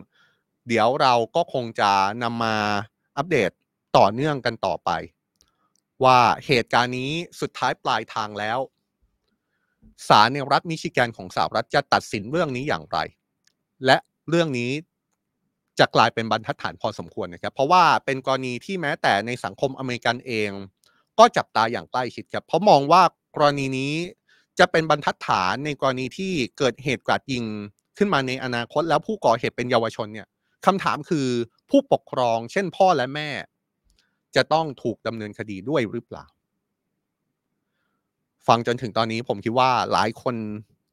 [0.67, 1.91] เดี๋ยวเราก็คงจะ
[2.23, 2.55] นำมา
[3.17, 3.51] อัปเดต
[3.97, 4.89] ต่อเนื่องกันต่อไป
[6.03, 8.59] ว่าเหตุการณ์นี้สุดท้ายปลายทางแล้ว
[10.07, 12.97] ศาลในรัฐมิชิแกนของสหรัฐจะตัดสินเรื่องนี้อย่างไร
[13.85, 13.97] และ
[14.29, 14.71] เรื่องนี้
[15.79, 20.49] จะกลายเป็นบรรทัดฐานพอสมควรนะครับ เพราะว่าเป็นกรณีที่แม้แต่ในสังคมอเมริกันเอง
[21.19, 23.01] ก็จับตาอย่างใกล้ชิดครับ เพราะมองว่า
[23.35, 23.93] กรณีนี้
[24.59, 27.45] จะเป็นบรรทัดฐานในกรณีที่เกิดเหตุกราดยิง
[27.97, 30.27] ขึ้นมาในอนาคตแล้วผู้ก่อเหตุเป็นเยาวชนเนี่ย
[30.65, 31.27] คำถามคือ
[31.69, 33.29] ผู้ปกครอง เช่นพ่อและแม่
[34.35, 36.25] จะต้องถูกดำเนินคดีด้วยหรือเปล่า
[38.47, 40.35] ฟังจนถึงตอนนี้ผมคิดว่าหลายคน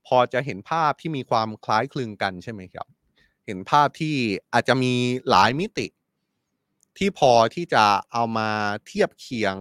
[0.07, 2.87] พอจะเห็นภาพที่มีความคล้ายคลึงกันใช่ไหมครับ
[3.47, 4.17] เห็นภาพที่
[4.53, 4.93] อาจจะมี
[5.31, 5.87] หลายมิติ
[6.99, 8.51] ที่พอที่จะเอามา
[8.87, 9.57] เทียบเคียง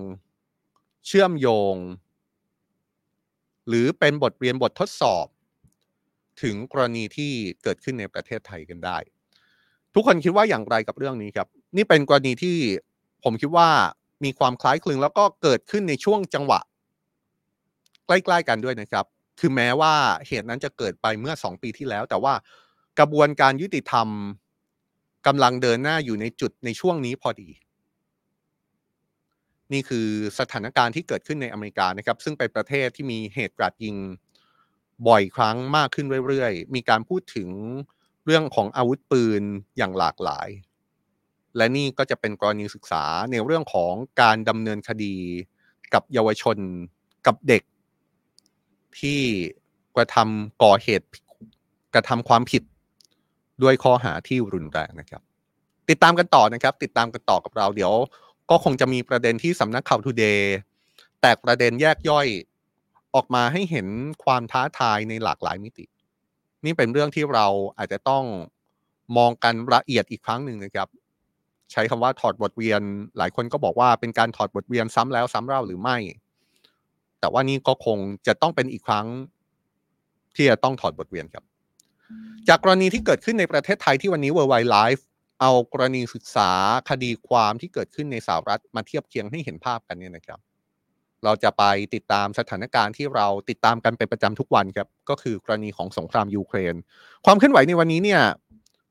[1.08, 1.76] เชื่อมโยง
[3.68, 5.28] หรือเป็นบทเรียนบททดสอบ
[6.42, 7.32] ถึงกรณีที่
[7.64, 8.98] เกิดขึ้นในประเทศไทยกันได้
[9.94, 12.58] ทุกคนคิดว่าอย่างไรกับเรื่องนี้ครับ นี่เป็นกรณีที่
[13.24, 13.70] ผมคิดว่า
[14.24, 16.60] มีความคล้ายคลึงแล้วก็เกิดขึ้นในช่วงจังหวะ
[18.12, 19.06] ล้ ๆ กันด้วยนะครับ
[19.40, 19.94] คือแม้ว่า
[20.28, 22.34] เหตุนั้นจะเกิดไปเมื่อสองปีที่แล้ว แต่ว่า
[23.00, 24.08] กระบวนการยุติธรรม
[25.28, 27.50] กำลังเดินหน้าอยู่ในจุดในช่วงนี้พอดี
[29.74, 30.08] นี่คือ
[30.40, 33.96] สถานการณ์ที่เกิดขึ้นในอเมริกานะครับ ซึ่งเป็นประเทศที่มีเหตุการาดยิง
[35.08, 37.50] บ่อยครั้งมากขึ้นเรื่อยๆ มีการพูดถึง
[38.26, 39.44] เรื่องของอาวุธปืน
[39.78, 40.50] อย่างหลากหลาย
[41.58, 45.16] และนี่ก็จะเป็นกรณีศึกษาในเรื่องของการดำเนินคดี
[45.94, 46.58] กับเยาวชน
[47.28, 47.64] กับเด็ก
[49.00, 49.20] ที่
[49.96, 51.08] กระทำก่อเหตุ
[51.94, 52.64] กระทำความผิด
[53.64, 55.22] ด้วยข้อหาที่รุนแรงนะครับ
[55.90, 57.94] ติดตามกันต่อนะครับ ติดตามกันต่อกับเราเดี๋ยว
[58.50, 60.56] ก็คงจะมีประเด็นที่สำนักข่าวทูเดย์
[61.22, 62.28] แตกประเด็นแยกย่อย
[63.16, 63.88] ออกมาให้เห็น
[64.24, 65.86] ความท้าทายในหลากหลายมิติ
[66.66, 68.24] นี่เป็นเรื่องที่เราอาจจะต้อง
[69.18, 70.88] มองกันละเอียดอีกครั้งหนึ่งนะครับ
[71.72, 72.82] ใช้คำว่าถอดบทเรียน
[73.18, 75.98] หลายคนก็บอกว่าเป็นการถอดบทเรียนซ้ำแล้วซ้ำเล่าหรือไม่
[77.22, 79.08] แต่ว่านี่ก็คงจะต้องเป็นอีกครั้ง
[80.36, 81.44] ที่จะต้องถอดบทเรียนครับ
[82.48, 85.02] จากกรณีที่เกิดขึ้นในประเทศไทยที่วันนี้ World Wide Life
[85.42, 86.52] เอากรณีศึกษา
[86.90, 90.40] คดีความที่เกิดขึ้นในสหรัฐมาเทียบเคียงให้เห็นภาพกันเนี่ยนะครับ
[91.24, 91.64] เราจะไป
[91.96, 96.76] ติดตามสถานการณ์ที่เราติดตามกันเป็นประจำทุกวันครับ ก็คือกรณีของสงครามยูเครน
[97.26, 98.22] ความเคลื่อนไหวในวันนี้เนี่ย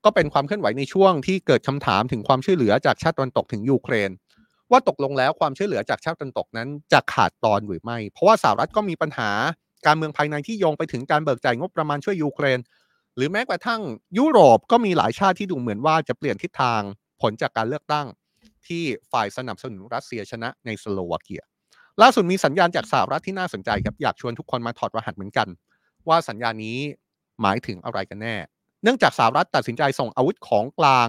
[0.05, 4.11] ก็เป็นความเคลื่อนไหวในช่วงที่เกิดคำถามถึงความช่วยเหลือจากชาติตะวันตกถึงยูเครน
[4.71, 9.31] ว่าตกลงแล้วความช่วยเหลือจากชาติตะวันตกนั้นจะขาดตอนหรือไม่ เพราะว่าสหรัฐก็มีปัญหา
[9.87, 12.59] การเมืองภายในที่โยงไปถึงการเบิกจ่ายงบประมาณช่วยยูเครน
[13.17, 13.81] หรือแม้กระทั่ง
[14.19, 16.81] ยุโรปก็มีหลายชาติที่ดูเหมือนว่าจะเปลี่ยนทิศทาง
[17.21, 18.07] ผลจากการเลือกตั้ง
[18.67, 21.43] ที่ฝ่ายสนับสนุนรัสเซียชนะในสโลวาเกีย
[22.03, 25.49] ล่าสุดมีสัญญาณจากสหรัฐที่น่าสนใจครับอยากชวนทุกคนมาถอดรหัสเหมือนกัน
[26.09, 26.79] ว่าสัญญาณนี้
[27.43, 28.37] หมายถึงอะไรกันแน่
[28.83, 31.09] เนื่องจากสหรัฐตัดสินใจส่งอาวุธของกลาง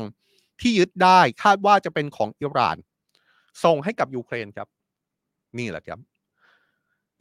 [0.62, 2.78] ที่ยึดได้คาดว่าจะเป็นของอิหร่าน
[3.64, 4.68] ส่งให้กับยูเครนครับ
[5.58, 6.00] นี่แหละครับ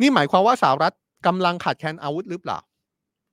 [0.00, 0.94] นี่หมายความว่าสหรัฐ
[1.26, 2.58] กำลังขาดแคลนอาวุธหรือเปล่า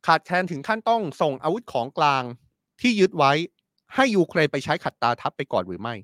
[0.07, 2.23] ขาดแคลนถึงขั้นต้องส่งอาวุธของกลาง
[2.81, 3.31] ที่ยึดไว้
[3.95, 5.95] ให้ยูเครนไปใช้ขัดตาทัพไปก่อนหรือไม่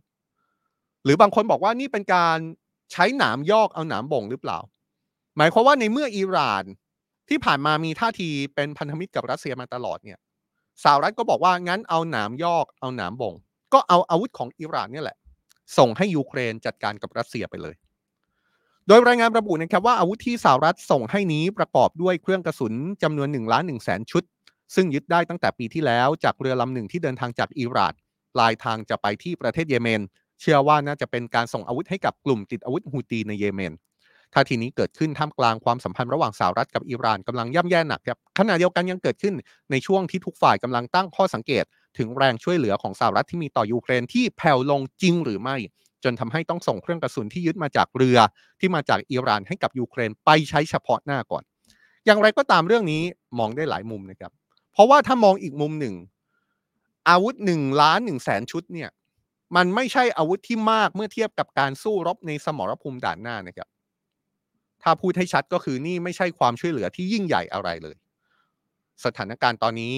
[1.04, 2.38] หรือบางคนบอกว่านี่เป็นการ
[2.92, 4.60] ใช้หนามยอกเอาหนามบ่งหรือเปล่า
[5.38, 6.64] หมายความว่าในเมื่ออิหร่าน
[7.30, 10.20] ที่ผ่านมามีท่าทีเป็นพันธมิตรกับรัสเซียมาตลอดเนี่ย
[10.84, 13.34] สหรัฐก็บอกว่างั้นเอาหนามยอกเอาหนามบ่ง
[13.74, 15.18] ก็เอาอาวุธของอิหร่านเนี่ยแหละ
[15.78, 17.76] ส่งให้ยูเครนจัดการกับรัสเซียไปเลย
[18.88, 22.74] โดยรายงานระบุนะครับว่าอาวุธที่สหรัฐส่งให้นี้ประกอบด้วยเครื่องกระสุน
[23.04, 24.24] จำนวน1ล้าน1แสนชุด
[24.76, 27.94] ซึ่งยึดได้ตั้งแต่ปีที่แล้วจากเรือลำหนึ่งที่เดินทางจากอิหร่าน
[28.34, 30.02] ปลายทางจะไปที่ประเทศเยเมน
[30.42, 33.74] เชื่อว่าน่าจะเป็นการส่งอาวุธให้กับกลุ่มติดอาวุธฮูตีในเยเมน
[34.34, 39.34] ท่าทีนี้เกิดขึ้นท่ามกลางความสัมพันธ์ระหว่างสหรัฐกับอิหร่านกำลังย่ำแย่หนักครับขณะเดียวกันยังเกิดขึ้น
[39.72, 41.66] ในช่วงที่ทุกฝ่ายกำลังตั้งข้อสังเกต
[41.98, 45.58] ถึงแรงช่วยเหลือของสหรัฐที่มีต่อยูเครนที่แผ่วลงจริงหรือไม่
[46.04, 48.18] จนทำให้ต้องส่งเครื่องกระสุนที่ยึดมาจากเรือ
[48.60, 51.44] ที่มาจากอิหร่านให้กับยูเครนไปใช้เฉพาะหน้าก่อน
[52.06, 53.04] อย่างไรก็ตามเรื่องนี้
[53.40, 54.32] มองได้หลายมุมนะครับ
[54.74, 55.96] เพราะว่าถ้ามองอีกมุมหนึ่ง
[57.10, 58.90] อาวุธหนึ่งล้านหนึ่งแสนชุดเนี่ย
[59.56, 63.68] มันไม่ใช่อาวุธที่มากเมื่อเทียบกับการสู้รบในสมรภูมิด่านหน้านะครับ
[64.84, 67.96] ถ้าพูดให้ชัดก็คือนี่ไม่ใช่ความช่วยเหลือที่ยิ่งใหญ่อะไรเลย
[69.06, 69.98] สถานการณ์ตอนนี้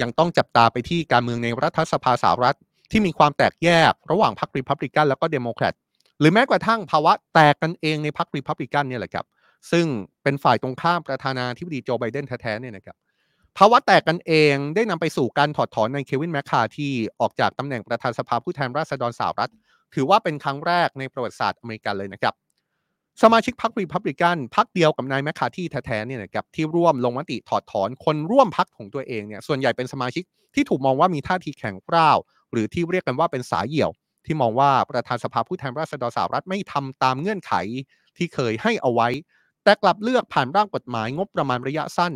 [0.00, 2.56] ยังต้องจับตาไปที่การเมืองในรัฐสภาสหรัฐ
[2.90, 5.74] ที่มีความแตกแยกระหว่างพรรครีพับลิกันแล้วก็เดโมแครต
[6.20, 9.26] หรือแม้กระทั่งภาวะแตกกันเองในพรรครีพับลิกันเนี่ยแหละครับ
[9.72, 9.86] ซึ่ง
[10.22, 12.96] เป็นฝ่ายตรงข้ามประธานาธิบดีโจไบเดนแท้ๆเนี่ยนะครับ
[13.58, 19.50] ภาวะแตกกันเองได้นำไปสู่การถอดถอนนายเควินแมคคาร์ธีออกจากตำแหน่งประธานสภาผู้แทนราษฎรสหรัฐ
[19.94, 22.34] ถือว่าเป็นครั้งแรกในประวัติศาสตร์อเมริกันเลยนะครับ
[23.22, 30.24] สมาชิกพรรครีพับลิกันพรรคเดียวกับนายแมคคาที่แท้ๆเนี่ยนะครับที่ร่วมลงมติถอดถอนคนร่วมพรรคของตัวเองเนี่ยส่วนใหญ่เป็นสมาชิก
[30.54, 32.18] ที่ถูกมองว่ามีท่าทีแข็งกร้าว
[32.52, 33.90] หรือที่เรียกกันว่าเป็นสายเหี่ยว
[34.26, 37.52] ที่มองว่าประธานสภาผู้แทนราษฎรสหรัฐไม่ทำตามเงื่อนไข
[38.16, 39.08] ที่เคยให้เอาไว้
[39.64, 42.12] แต่กลับเลือกผ่านร่างกฎหมายงบประมาณระยะสั้น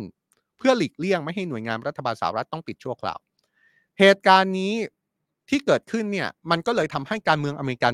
[0.57, 3.19] เพื่อหลีกเลี่ยงไม่ให้หน่วยงานรัฐบาลสหรัฐต้องปิดชั่วคราว
[3.99, 4.73] เหตุการณ์นี้
[5.49, 7.93] ที่เกิดขึ้นเนี่ยมันก็เลยทำให้การเมืองอเมริกัน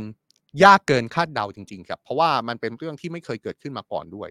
[0.64, 4.30] ยากเกินคาดเดาจริง ๆ ครับ เพราะว่ามันเป็นเรื่องที่ไม่เคยเกิดขึ้นมาก่อนด้วย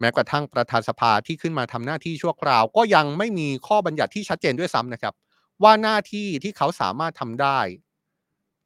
[0.00, 5.14] แม้กระทั่งประธานสภาที่ขึ้นมาทำหน้าที่ชั่วคราว ก็ยังไม่มีข้อบัญญัติที่ชัดเจนด้วยซ้ำนะครับ
[5.62, 7.58] ว่าหน้าที่ที่เขาสามารถทำได้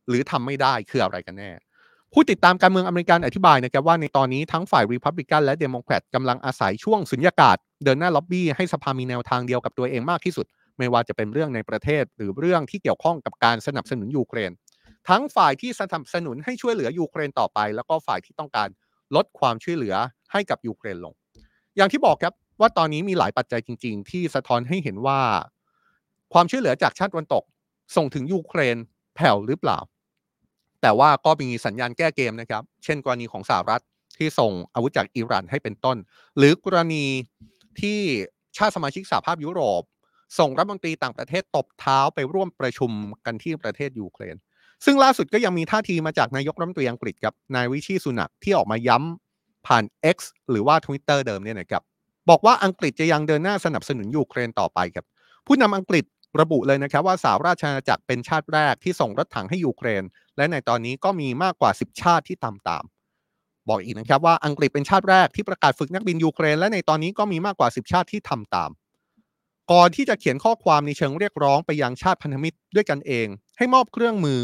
[0.09, 1.51] หรือทำไม่ได้คืออะไรกันแน่
[2.12, 10.47] ผู้ติดตามการเมืองอเมริกันอธิบายนะครับว่าในตอนนี้ทั้งฝ่ายรีพับลิกันและเดโมแครตกำลังอาศัยช่วงสุญญากาศ เดินหน้าล็อบบี้ให้สภามีแนวทางเดียวกับตัวเองมากที่สุด
[10.79, 14.51] ไม่ว่าจะเป็นเรื่องในประเทศ หรือเรื่องที่เกี่ยวข้องกับการสนับสนุนยูเครน
[15.09, 18.69] ทั้งฝ่ายที่สนับสนุนให้ช่วยเหลือยูเครนต่อไป แล้วก็ฝ่ายที่ต้องการ
[19.17, 19.95] ลดความช่วยเหลือ
[20.33, 21.15] ให้กับยูเครนลง
[21.77, 25.21] อย่างที่บอกครับว่าตอนนี้มีหลายปัจจัยจริง ๆ ที่สะท้อนให้เห็นว่า
[26.33, 27.45] ความช่วยเหลือจากชาติตะวันตก
[27.97, 28.77] ส่งถึงยูเครน
[29.15, 29.79] แผ่วหรือเปล่า
[30.83, 33.83] แต่ว่าก็มีสัญญาณแก้เกมนะครับ เช่นกรณีของสหรัฐ
[34.19, 35.97] ที่ส่งอาวุธจากอิหร่านให้เป็นต้น
[36.38, 37.05] หรือกรณี
[37.81, 37.99] ที่
[38.57, 39.83] ชาติสมาชิกสหภาพยุโรป
[40.38, 42.91] ส่งรัฐมนตรีต่างประเทศตบเท้าไปร่วมประชุม
[43.27, 44.37] กันที่ประเทศยูเครน
[44.85, 49.85] ซึ่งล่าสุดก็ยังมีท่าทีมาจากนายกรัฐมนตรีอังกฤษครับนายวิชีสุนักที่ออกมาย้ำผ่าน
[50.16, 50.18] X
[50.51, 51.83] หรือว่า Twitter เดิมเนี่ยนะครับ
[52.31, 55.05] บอกว่าอังกฤษจะยังเดินหน้าสนับสนุนยูเครนต่อไปครับ
[55.47, 56.05] ผู้นำอังกฤษ
[56.40, 60.03] ระบุเลยนะครับว่าสหราชอาณาจักรเป็นชาติแรกที่ส่งรถถังให้ยูเครน
[60.37, 62.85] และในตอนนี้ก็มีมากกว่า 10 ชาติที่ตามตาม
[63.68, 68.71] บอกอีกนะครับว่าอังกฤษเป็นชาติแรกที่ประกาศฝึกนักบินยูเครน และในตอนนี้ก็มีมากกว่า 10 ชาติที่ทำตาม
[69.73, 73.27] ก่อนที่จะเขียนข้อความในเชิงเรียกร้องไปยังชาติพันธมิตรด้วยกันเอง
[73.59, 74.40] ให้มอบเครื่องมือ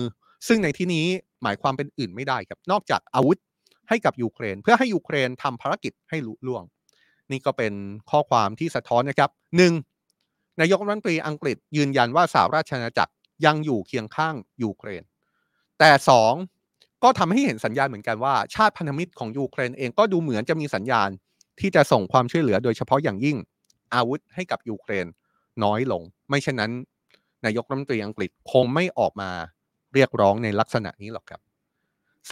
[0.47, 1.07] ซึ่งในที่นี้
[1.43, 3.39] หมายความเป็นอื่นไม่ได้ครับ นอกจากอาวุธ
[3.89, 6.63] ให้กับยูเครน เพื่อให้ยูเครนทำภารกิจให้ลุล่วง
[7.31, 7.73] นี่ก็เป็น
[8.11, 9.73] ข้อความที่สะท้อนนะครับซึ่ง
[10.61, 13.13] นายกรัฐมนตรีอังกฤษยืนยันว่าสหราชอาณาจักร
[13.47, 15.03] ยังอยู่เคียงข้างยูเครน
[15.79, 16.33] แต่สอง
[17.03, 21.09] ก็ทำให้เห็นสัญญาณเหมือนกันว่า ชาติพันธมิตรของยูเครนเองก็ดูเหมือนจะมีสัญญาณ
[21.61, 23.37] ที่จะส่งความช่วยเหลือโดยเฉพาะอย่างยิ่ง
[23.95, 25.07] อาวุธให้กับยูเครน
[25.65, 26.73] น้อยลง ไม่เช่นนั้น
[27.45, 29.31] นายกรัฐมนตรีอังกฤษคงไม่ออกมา
[29.95, 31.41] เรียกร้องในลักษณะนี้หรอกครับ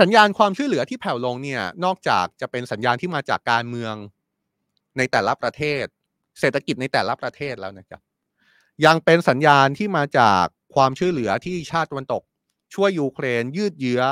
[0.01, 3.95] สัญญาณความช่วยเหลือที่แผ่วลงเนี่ยนอกจากจะเป็นสัญญาณที่มาจากการเมือง
[4.99, 5.85] ในแต่ละประเทศ
[6.41, 8.01] เศรษฐกิจในแต่ละประเทศแล้วนะครับ
[8.87, 12.23] ยังเป็นสัญญาณที่มาจากความช่วยเหลือที่ชาติตะวันตก
[12.75, 14.03] ช่วยยูเครนยืดเยื้อ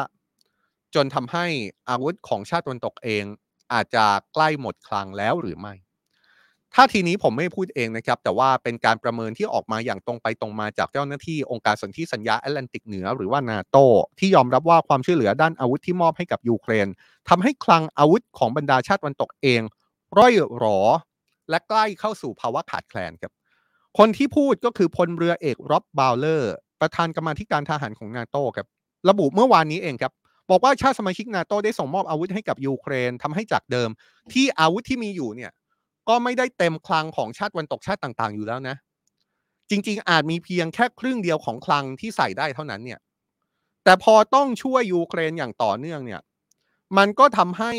[0.95, 1.47] จนทำให้
[1.89, 3.25] อาวุธของชาติตะวันตกเอง
[3.73, 5.75] อาจจะใกล้หมดคลังแล้วหรือไม่
[6.75, 13.77] ถ้าทีนี้ผมไม่พูดเองนะครับ แต่ว่าเป็นการประเมินที่ออกมาอย่างตรงไปตรงมาจากเจ้าหน้าที่องค์การสนธิสัญญาแอตแลนติกเหนือหรือว่านาโต
[14.19, 16.87] ที่ยอมรับว่าความช่วยเหลือด้านอาวุธที่มอบให้กับยูเครน
[17.29, 19.61] ทำให้คลังอาวุธของบรรดาชาติวันตกเอง
[20.19, 20.81] ร่อยหรอ
[21.51, 23.33] และใกล้เข้าสู่ภาวะขาดแคลนครับ
[23.99, 28.67] คนที่พูดก็คือพลเรือเอกร็อบบาวเออร์ ประธานกรรมาธิการทหารของนาโตครับ
[29.09, 30.13] ระบุเมื่อวานนี้เองครับ
[30.51, 33.91] บอกว่าชาติสมาชิกนาโตได้ส่งมอบอาวุธให้กับยูเครนทำให้จากเดิม
[34.33, 35.51] ที่อาวุธที่มีอยู่เนี่ย
[36.09, 38.77] ก็ไม่ได้เต็มคลังของชาติตะวันตกชาติต่างๆ อยู่แล้วนะ
[39.71, 43.01] จริง ๆ อาจมีเพียงแค่ครึ่งเดียวของคลังที่ใส่ได้เท่านั้นเนี่ย
[43.85, 46.21] แต่พอต้องช่วยยูเครนอย่างต่อเนื่องเนี่ย
[46.99, 47.73] มันก็ทำให้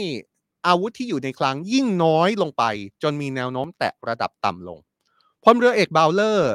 [0.67, 2.63] อาวุธที่อยู่ในคลังยิ่งน้อยลงไป
[3.03, 4.79] จนมีแนวโน้มแตะระดับต่ำลง
[5.43, 6.53] พลเรือเอกบาวเลอร์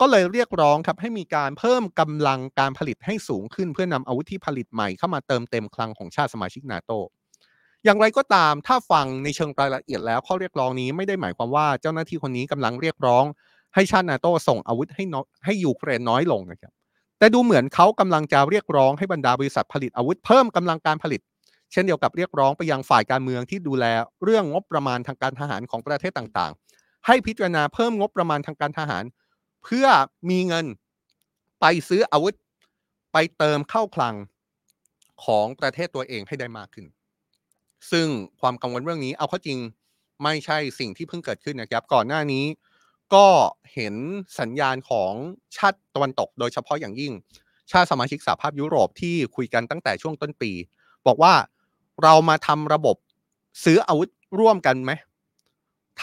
[0.00, 6.92] ก็เลยเรียกร้องครับให้มีการเพิ่มกำลังการผลิตให้สูงขึ้น เพื่อนำอาวุธที่ผลิตใหม่เข้ามาเติมเต็มคลังของชาติสมาชิกนาโต
[7.84, 13.24] อย่างไรก็ตามถ้าฟังในเชิงรายละเอียดแล้วข้อเรียกร้องนี้ไม่ได้หมายความว่าเจ้าหน้าที่คนนี้กำลังเรียกร้อง
[13.74, 15.04] ให้ชาตินาโตส่งอาวุธให้
[15.44, 16.72] ให้ยูเครนน้อยลงนะครับ
[17.18, 21.20] แต่ดูเหมือนเขากำลังจะเรียกร้องให้บรรดาบริษัทผลิตอาวุธเพิ่มกำลังการผลิต
[21.72, 23.84] เช่นเดียวกับเรียกร้องไปยังฝ่ายการเมืองที่ดูแล
[24.24, 29.04] เรื่องงบประมาณทางการทหารของประเทศต่างๆ ให้พิจารณาเพิ่มงบประมาณทางการทหาร
[29.64, 29.86] เพื่อ
[30.30, 30.66] มีเงิน
[31.60, 32.34] ไปซื้ออาวุธ
[33.12, 34.14] ไปเติมเข้าคลัง
[35.24, 36.86] ของประเทศตัวเองให้ได้มากขึ้น
[37.90, 38.06] ซึ่ง
[38.40, 39.58] ความกังวลเรื่องนี้เอาเข้าจริง
[40.22, 42.44] ไม่ใช่สิ่งที่เพิ่งเกิดขึ้นนะครับ ก่อนหน้านี้
[43.14, 43.26] ก็
[43.74, 43.94] เห็น
[44.38, 45.12] สัญญาณของ
[45.56, 47.12] ชาติตะวันตก โดยเฉพาะอย่างยิ่ง
[47.70, 50.50] ชาติสมาชิกสหภาพยุโรปที่คุยกันตั้งแต่ช่วงต้นปี
[51.06, 51.34] บอกว่า
[52.02, 52.96] เรามาทำระบบ
[53.64, 54.08] ซื้ออาวุธ
[54.40, 54.92] ร่วมกันไหม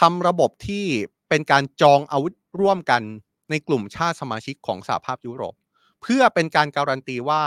[0.00, 0.84] ทำระบบที่
[1.28, 3.02] เป็นการจองอาวุธร่วมกัน
[3.50, 5.54] ในกลุ่มชาติสมาชิกของสหภาพยุโรป
[6.02, 7.42] เพื่อเป็นการการันตีว่า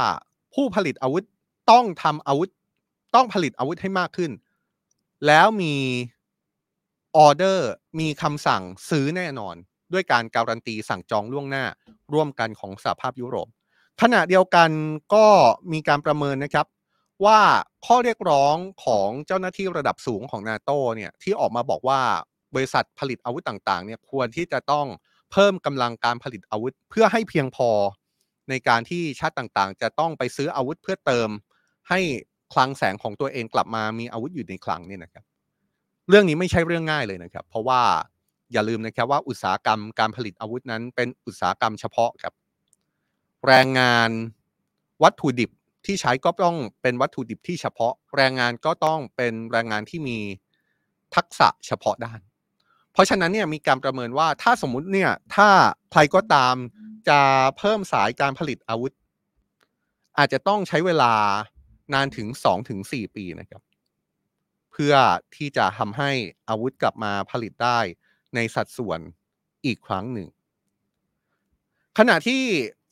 [0.54, 1.24] ผู้ผลิตอาวุธ
[1.72, 2.50] ต้องทำอาวุธ
[3.15, 4.32] ต้องผลิตอาวุธให้มากขึ้น
[5.28, 5.76] แล้วมี
[7.17, 7.69] ออเดอร์
[8.00, 9.56] มีคำสั่งซื้อแน่นอน
[9.93, 11.65] ด้วยการการันตีสั่งจองล่วงหน้า
[12.13, 13.47] ร่วมกันของสหภาพยุโรป
[14.02, 14.69] ขณะเดียวกัน
[15.13, 15.26] ก็
[15.74, 16.67] มีการประเมินนะครับ
[17.26, 17.39] ว่า
[17.86, 22.02] ข้อเรียกร้องของเจ้าหน้าที่ระดับสูงของนาโตเนี่ยที่ออกมาบอกว่า
[22.56, 24.88] บริษัทผลิตอาวุธต่างๆเนี่ยควรที่จะต้อง
[25.32, 27.69] เพิ่มกำลังการผลิตอาวุธเพื่อให้เพียงพอ
[28.50, 31.30] ในการที่ชาติต่างๆ จะต้องไปซื้ออาวุธเพื่อเติม
[31.89, 32.00] ให้
[32.54, 35.24] คลังแสงของตัวเองกลับมามีอาวุธอยู่ในคลังเนี่ยนะครับ
[36.10, 37.82] เรื่องนี้ไม่ใช่เรื่องง่ายเลยนะครับ เพราะว่า
[38.54, 42.34] อย่าลืมนะครับว่าอุตสาหกรรมการผลิตอาวุธนั้นเป็นอุตสาหกรรมเฉพาะครับ
[43.48, 44.10] แรงงาน
[45.04, 45.50] วัตถุดิบ
[45.86, 50.18] ที่ใช้ก็ต้องเป็นวัตถุดิบที่เฉพาะ แรงงานก็ต้องเป็นแรงงานที่มี
[51.16, 52.20] ทักษะเฉพาะด้าน
[52.94, 55.50] เพราะฉะนั้นเนี่ยมีการประเมินว่าถ้าสมมุติเนี่ยถ้า
[55.92, 56.56] ใครก็ตาม
[57.10, 57.20] จะ
[57.58, 58.94] เพิ่มสายการผลิตอาวุธ
[60.18, 61.14] อาจจะต้องใช้เวลา
[61.93, 62.27] นานถึง
[62.71, 63.62] 2-4ปีนะครับ
[64.71, 64.93] เพื่อ
[65.36, 66.12] ที่จะทำให้
[66.49, 67.80] อาวุธกลับมาผลิตได้
[68.36, 68.99] ในสัดส่วน
[69.65, 70.27] อีกครั้งหนึ่ง
[71.97, 72.41] ขณะที่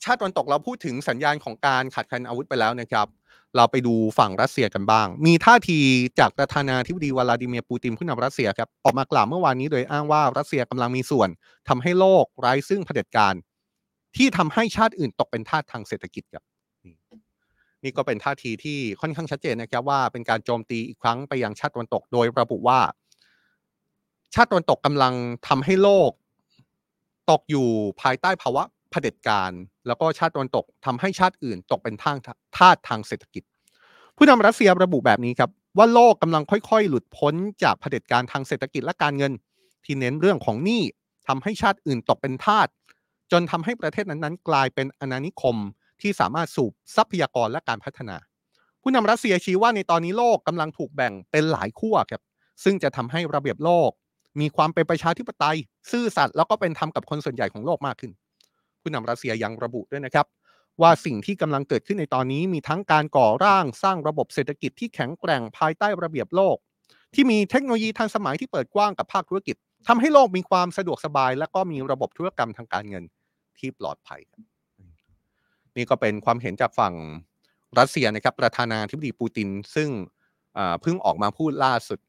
[0.03, 3.07] ชาติตะวันตกเราพูดถึงสัญญาณของการขัดขันอาวุธไปแล้วนะครับ
[3.55, 5.79] เราไปดูฝั่งรัสเซียกันบ้าง มีท่าที
[6.19, 11.29] จากประธานาธิบดีวลาดิเมียร์ปูตินผู้นำรัสเซียครับออกมากล่าวเมื่อวานนี้โดยอ้างว่ารัสเซียกำลังมีส่วน
[11.69, 13.33] ทำให้โลกไร้ซึ่งเผด็จการ
[14.15, 16.43] ที่ทำให้ชาติอื่นตกเป็นทาสทางเศรษฐกิจครับ
[17.83, 22.79] นี่ก็เป็นท่าทีที่ค่อนข้างชัดเจนนะครับว่าเป็นการโจมตีอีกครั้งไปยังชาติตะวันตก โดยระบุว่า
[24.35, 25.13] ชาติตะวันตกกำลัง
[25.47, 26.11] ทำให้โลก
[27.31, 27.67] ตกอยู่
[28.01, 29.51] ภายใต้ภาวะเผด็จการ
[29.87, 32.17] แล้วก็ชาติตะวันตกทำให้ชาติอื่น ตกเป็นทาง
[32.57, 33.43] ทาสทางเศรษฐกิจ
[34.17, 39.33] ผู้นำรัสเซียระบุแบบนี้ครับว่าโลกกำลังค่อย ๆ หลุดพ้นจากเผด็จการทางเศรษฐกิจและการเงิน
[39.85, 40.83] ที่เน้นเรื่องของหนี้
[41.27, 42.67] ทำให้ชาติอื่นตกเป็นทาส
[43.31, 45.55] จนทำให้ประเทศนั้นๆ กลายเป็นอาณานิคม
[46.01, 48.17] ที่สามารถสูบทรัพยากรและการพัฒนา
[48.81, 52.21] ผู้นำรัสเซียชี้ว่าในตอนนี้โลกกำลังถูกแบ่งเป็นหลายขั้วครับ
[52.63, 53.91] ซึ่งจะทำให้ระเบียบโลก
[54.39, 55.57] มีความเป็นประชาธิปไตย
[55.91, 58.11] ซื่อสัตย์แล้วก็เป็นธรรมกับคนส่วนใหญ่ของโลกมากขึ้น
[58.81, 60.25] ผู้นำรัสเซียยังระบุด้วยนะครับ
[60.81, 66.57] ว่าสิ่งที่กำลังเกิดขึ้นในตอนนี้มีทั้งการก่อร่างสร้างระบบเศรษฐกิจที่แข็งแกร่งภายใต้ระเบียบโลก
[67.13, 69.55] ที่มีเทคโนโลยีทันสมัยที่เปิดกว้างกับภาคธุรกิจ
[69.87, 73.03] ทำให้โลกมีความสะดวกสบาย และก็มีระบบธุรกรรมทางการเงิน
[73.59, 74.21] ที่ปลอดภัย
[75.77, 76.93] นี่ก็เป็นความเห็นจากฝั่ง
[77.79, 79.89] รัสเซียนะครับประธานาธิบดีปูติน ซึ่ง
[80.81, 81.99] เพิ่งออกมาพูดล่าสุด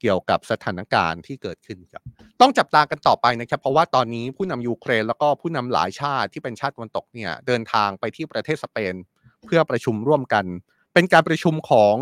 [0.00, 2.02] เกี่ยวกับสถานการณ์ที่เกิดขึ้นครับ
[2.40, 8.94] ต้องจับตากันต่อไปนะครับ เพราะว่าตอนนี้ผู้นำยูเครนแล้วก็ผู้นำหลายชาติที่เป็นชาติตะวันตกเนี่ยเดินทางไปที่ประเทศสเปน
[9.46, 10.44] เพื่อประชุมร่วมกัน
[10.94, 11.94] เป็นการประชุมของ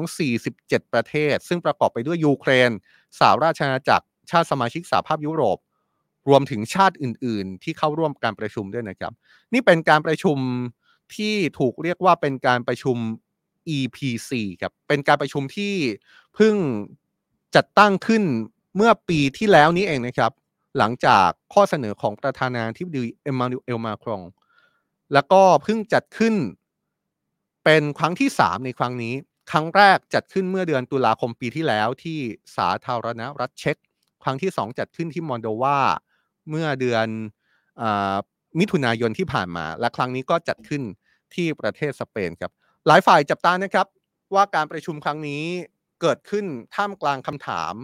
[0.43, 2.71] 47 ประเทศ ซึ่งประกอบไปด้วยยูเครน
[3.19, 5.59] สหราชอาณาจักรชาติสมาชิกสหภาพยุโรป
[6.29, 9.13] รวมถึงชาติอื่น ๆ ที่เข้าร่วมการประชุมด้วยนะครับ
[9.53, 10.39] นี่เป็นการประชุม
[11.17, 12.97] ที่ถูกเรียกว่าเป็นการประชุม
[13.77, 15.75] EPC ครับ เป็นการประชุมที่
[16.35, 16.55] เพิ่ง
[17.57, 18.23] จัดตั้งขึ้น
[18.77, 20.33] เมื่อปีที่แล้วนี้เองนะครับ
[20.79, 24.23] หลังจากข้อเสนอของประธานาธิบดีเอ็มมานูเอลมาครอง
[25.13, 26.35] แล้วก็เพิ่งจัดขึ้น
[27.65, 29.15] เป็นครั้งที่ 3 ในครั้งนี้
[29.51, 32.19] ครั้งแรกจัดขึ้นเมื่อเดือนตุลาคมปีที่แล้วที่
[32.57, 33.77] สาธารณรัฐเช็ก
[34.23, 35.79] ครั้งที่ 2 จัดขึ้นที่มอนโดวา
[36.49, 37.07] เมื่อเดือน
[37.81, 37.83] อ
[38.59, 40.83] มิถุนายนที่ผ่านมา และครั้งนี้ก็จัดขึ้น
[41.35, 42.53] ที่ประเทศสเปนครับ
[42.87, 43.87] หลายฝ่ายจับตานะครับ
[44.35, 45.45] ว่าการประชุมครั้งนี้
[46.01, 47.75] เกิดขึ้นท่ามกลางคำถาม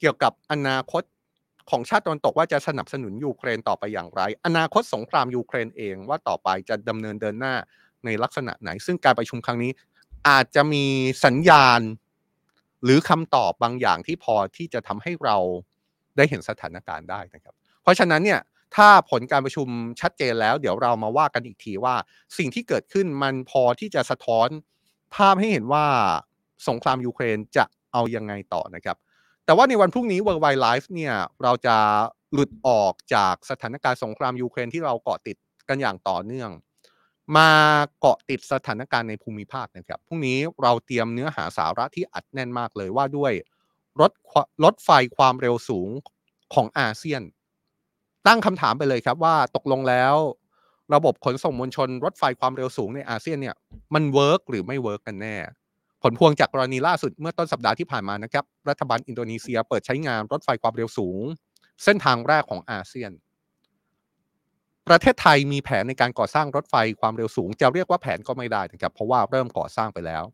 [0.00, 1.02] เกี่ยวกับอนาคต
[1.70, 7.54] ของชาติตะวันตกว่าจะสนับสนุนยูเครนต่อไปอย่างไร อนาคตสงครามยูเครนเองว่าต่อไปจะดำเนินเดินหน้า
[8.04, 9.72] ในลักษณะไหน ซึ่งการประชุมครั้งนี้
[10.28, 10.84] อาจจะมี
[11.24, 11.80] สัญญาณ
[12.84, 15.36] หรือคำตอบบางอย่างที่พอที่จะทำให้เรา
[16.16, 18.40] ได้เห็นสถานการณ์ได้นะครับ เพราะฉะนั้นเนี่ย
[18.76, 19.68] ถ้าผลการประชุม
[20.00, 21.94] ชัดเจนแล้ว เดี๋ยวเรามาว่ากันอีกทีว่า
[22.38, 24.48] สิ่งที่เกิดขึ้นมันพอที่จะสะท้อน
[25.14, 25.84] ภาพให้เห็นว่า
[26.68, 28.96] สงครามยูเครนจะเอายังไงต่อนะครับ
[29.44, 31.76] แต่ว่าในวันพรุ่งนี้ World Wide Life เนี่ยเราจะ
[32.32, 35.36] หลุดออกจากสถานการณ์สงครามยูเครนที่เราเกาะติด
[35.68, 36.50] กันอย่างต่อเนื่อง
[37.36, 37.50] มา
[38.00, 43.32] เกาะติดสถานการณ์ในภูมิภาคนะครับพรุ่งนี้เราเตรียมเนื้อหาสาระที่อัดแน่นมากเลยว่าด้วย
[44.00, 44.12] รถ
[44.64, 45.90] รถไฟความเร็วสูง
[46.54, 47.22] ของอาเซียน
[48.26, 50.14] ตั้งคำถามไปเลยครับว่าตกลงแล้ว
[50.94, 53.56] ระบบขนส่งมวลชนรถไฟความเร็วสูงในอาเซียนเนี่ย
[53.94, 55.36] มัน work หรือไม่ work กันแน่
[56.02, 61.22] ผลพวงจากกรณีล่าสุดเมื่อต้นสัปดาห์ที่ผ่านมานะครับ รัฐบาลอินโดนีเซียเปิดใช้งานรถไฟความเร็วสูง
[61.84, 63.12] เส้นทางแรกของอาเซียน
[64.88, 70.24] ประเทศไทยมีแผนในการก่อสร้างรถไฟความเร็วสูง จะเรียกว่าแผนก็ไม่ได้นะครับเพราะว่าเริ่มก่อสร้างไปแล้ว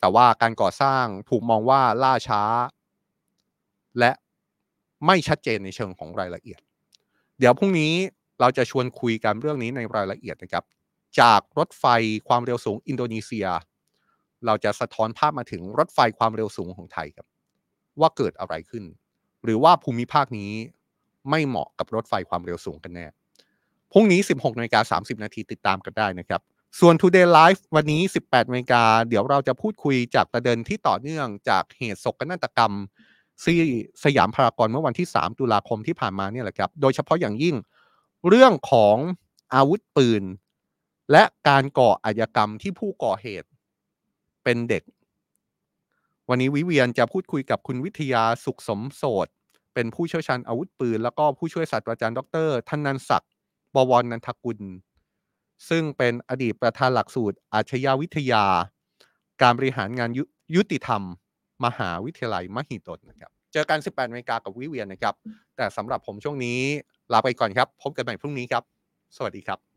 [0.00, 2.42] แต่ว่าการก่อสร้างถูกมองว่าล่าช้า
[3.98, 4.12] และ
[5.06, 6.60] ไม่ชัดเจนในเชิงของรายละเอียด
[7.38, 7.92] เดี๋ยวพรุ่งนี้
[8.40, 10.64] เราจะชวนคุยกันเรื่องนี้ในรายละเอียดนะครับ
[11.20, 11.84] จากรถไฟ
[12.28, 13.46] ความเร็วสูงอินโดนีเซีย
[14.46, 17.26] เราจะสะท้อนภาพมาถึงรถไฟความเร็วสูงของไทยครับ
[18.00, 18.84] ว่าเกิดอะไรขึ้น
[19.44, 20.52] หรือว่าภูมิภาคนี้
[21.30, 23.06] ไม่เหมาะกับรถไฟความเร็วสูงกันแน่
[23.92, 26.40] พรุ่งนี้ 16นาฬิกา30 นาทีติดตามกันได้นะครับ
[26.80, 32.72] ส่วน Today Live วันนี้ 18นาฬิกาเดี๋ยวเราจะพูดคุยจากประเด็นที่ต่อเนื่องจากเหตุศกนาฏกรรม
[33.44, 33.58] ที่
[34.04, 37.56] สยามพารากอนเมื่อวันที่ 3 ตุลาคมที่ผ่านมาเนี่ยแหละครับ โดยเฉพาะอย่างยิ่ง
[38.28, 38.96] เรื่องของ
[39.54, 40.24] อาวุธปืน
[41.12, 43.48] และการก่ออาชญากรรมที่ผู้ก่อเหตุ
[44.44, 44.82] เป็นเด็ก
[46.28, 49.26] วันนี้วิเวียนจะพูดคุยกับคุณวิทยาสุขสมโสด
[49.74, 53.32] เป็นผู้เชี่ยวชาญอาวุธปืน แล้วก็ผู้ช่วยศาสตราจารย์ดรธนันศักดิ์
[53.74, 54.60] บวรนันทกุล
[55.68, 58.44] ซึ่งเป็นอดีตประธานหลักสูตรอาชญาวิทยา
[59.42, 60.20] การบริหารงานย
[60.56, 61.02] ยุติธรรม
[61.64, 65.14] มหาวิทยาลัยมหิดลนะครับ เจอกัน 18นาฬิกากับวิเวียนนะครับ
[65.56, 66.60] แต่สำหรับผมช่วงนี้
[67.12, 68.62] ลาไปก่อนครับ พบกันใหม่พรุ่งนี้ครับ
[69.16, 69.67] สวัสดีครับ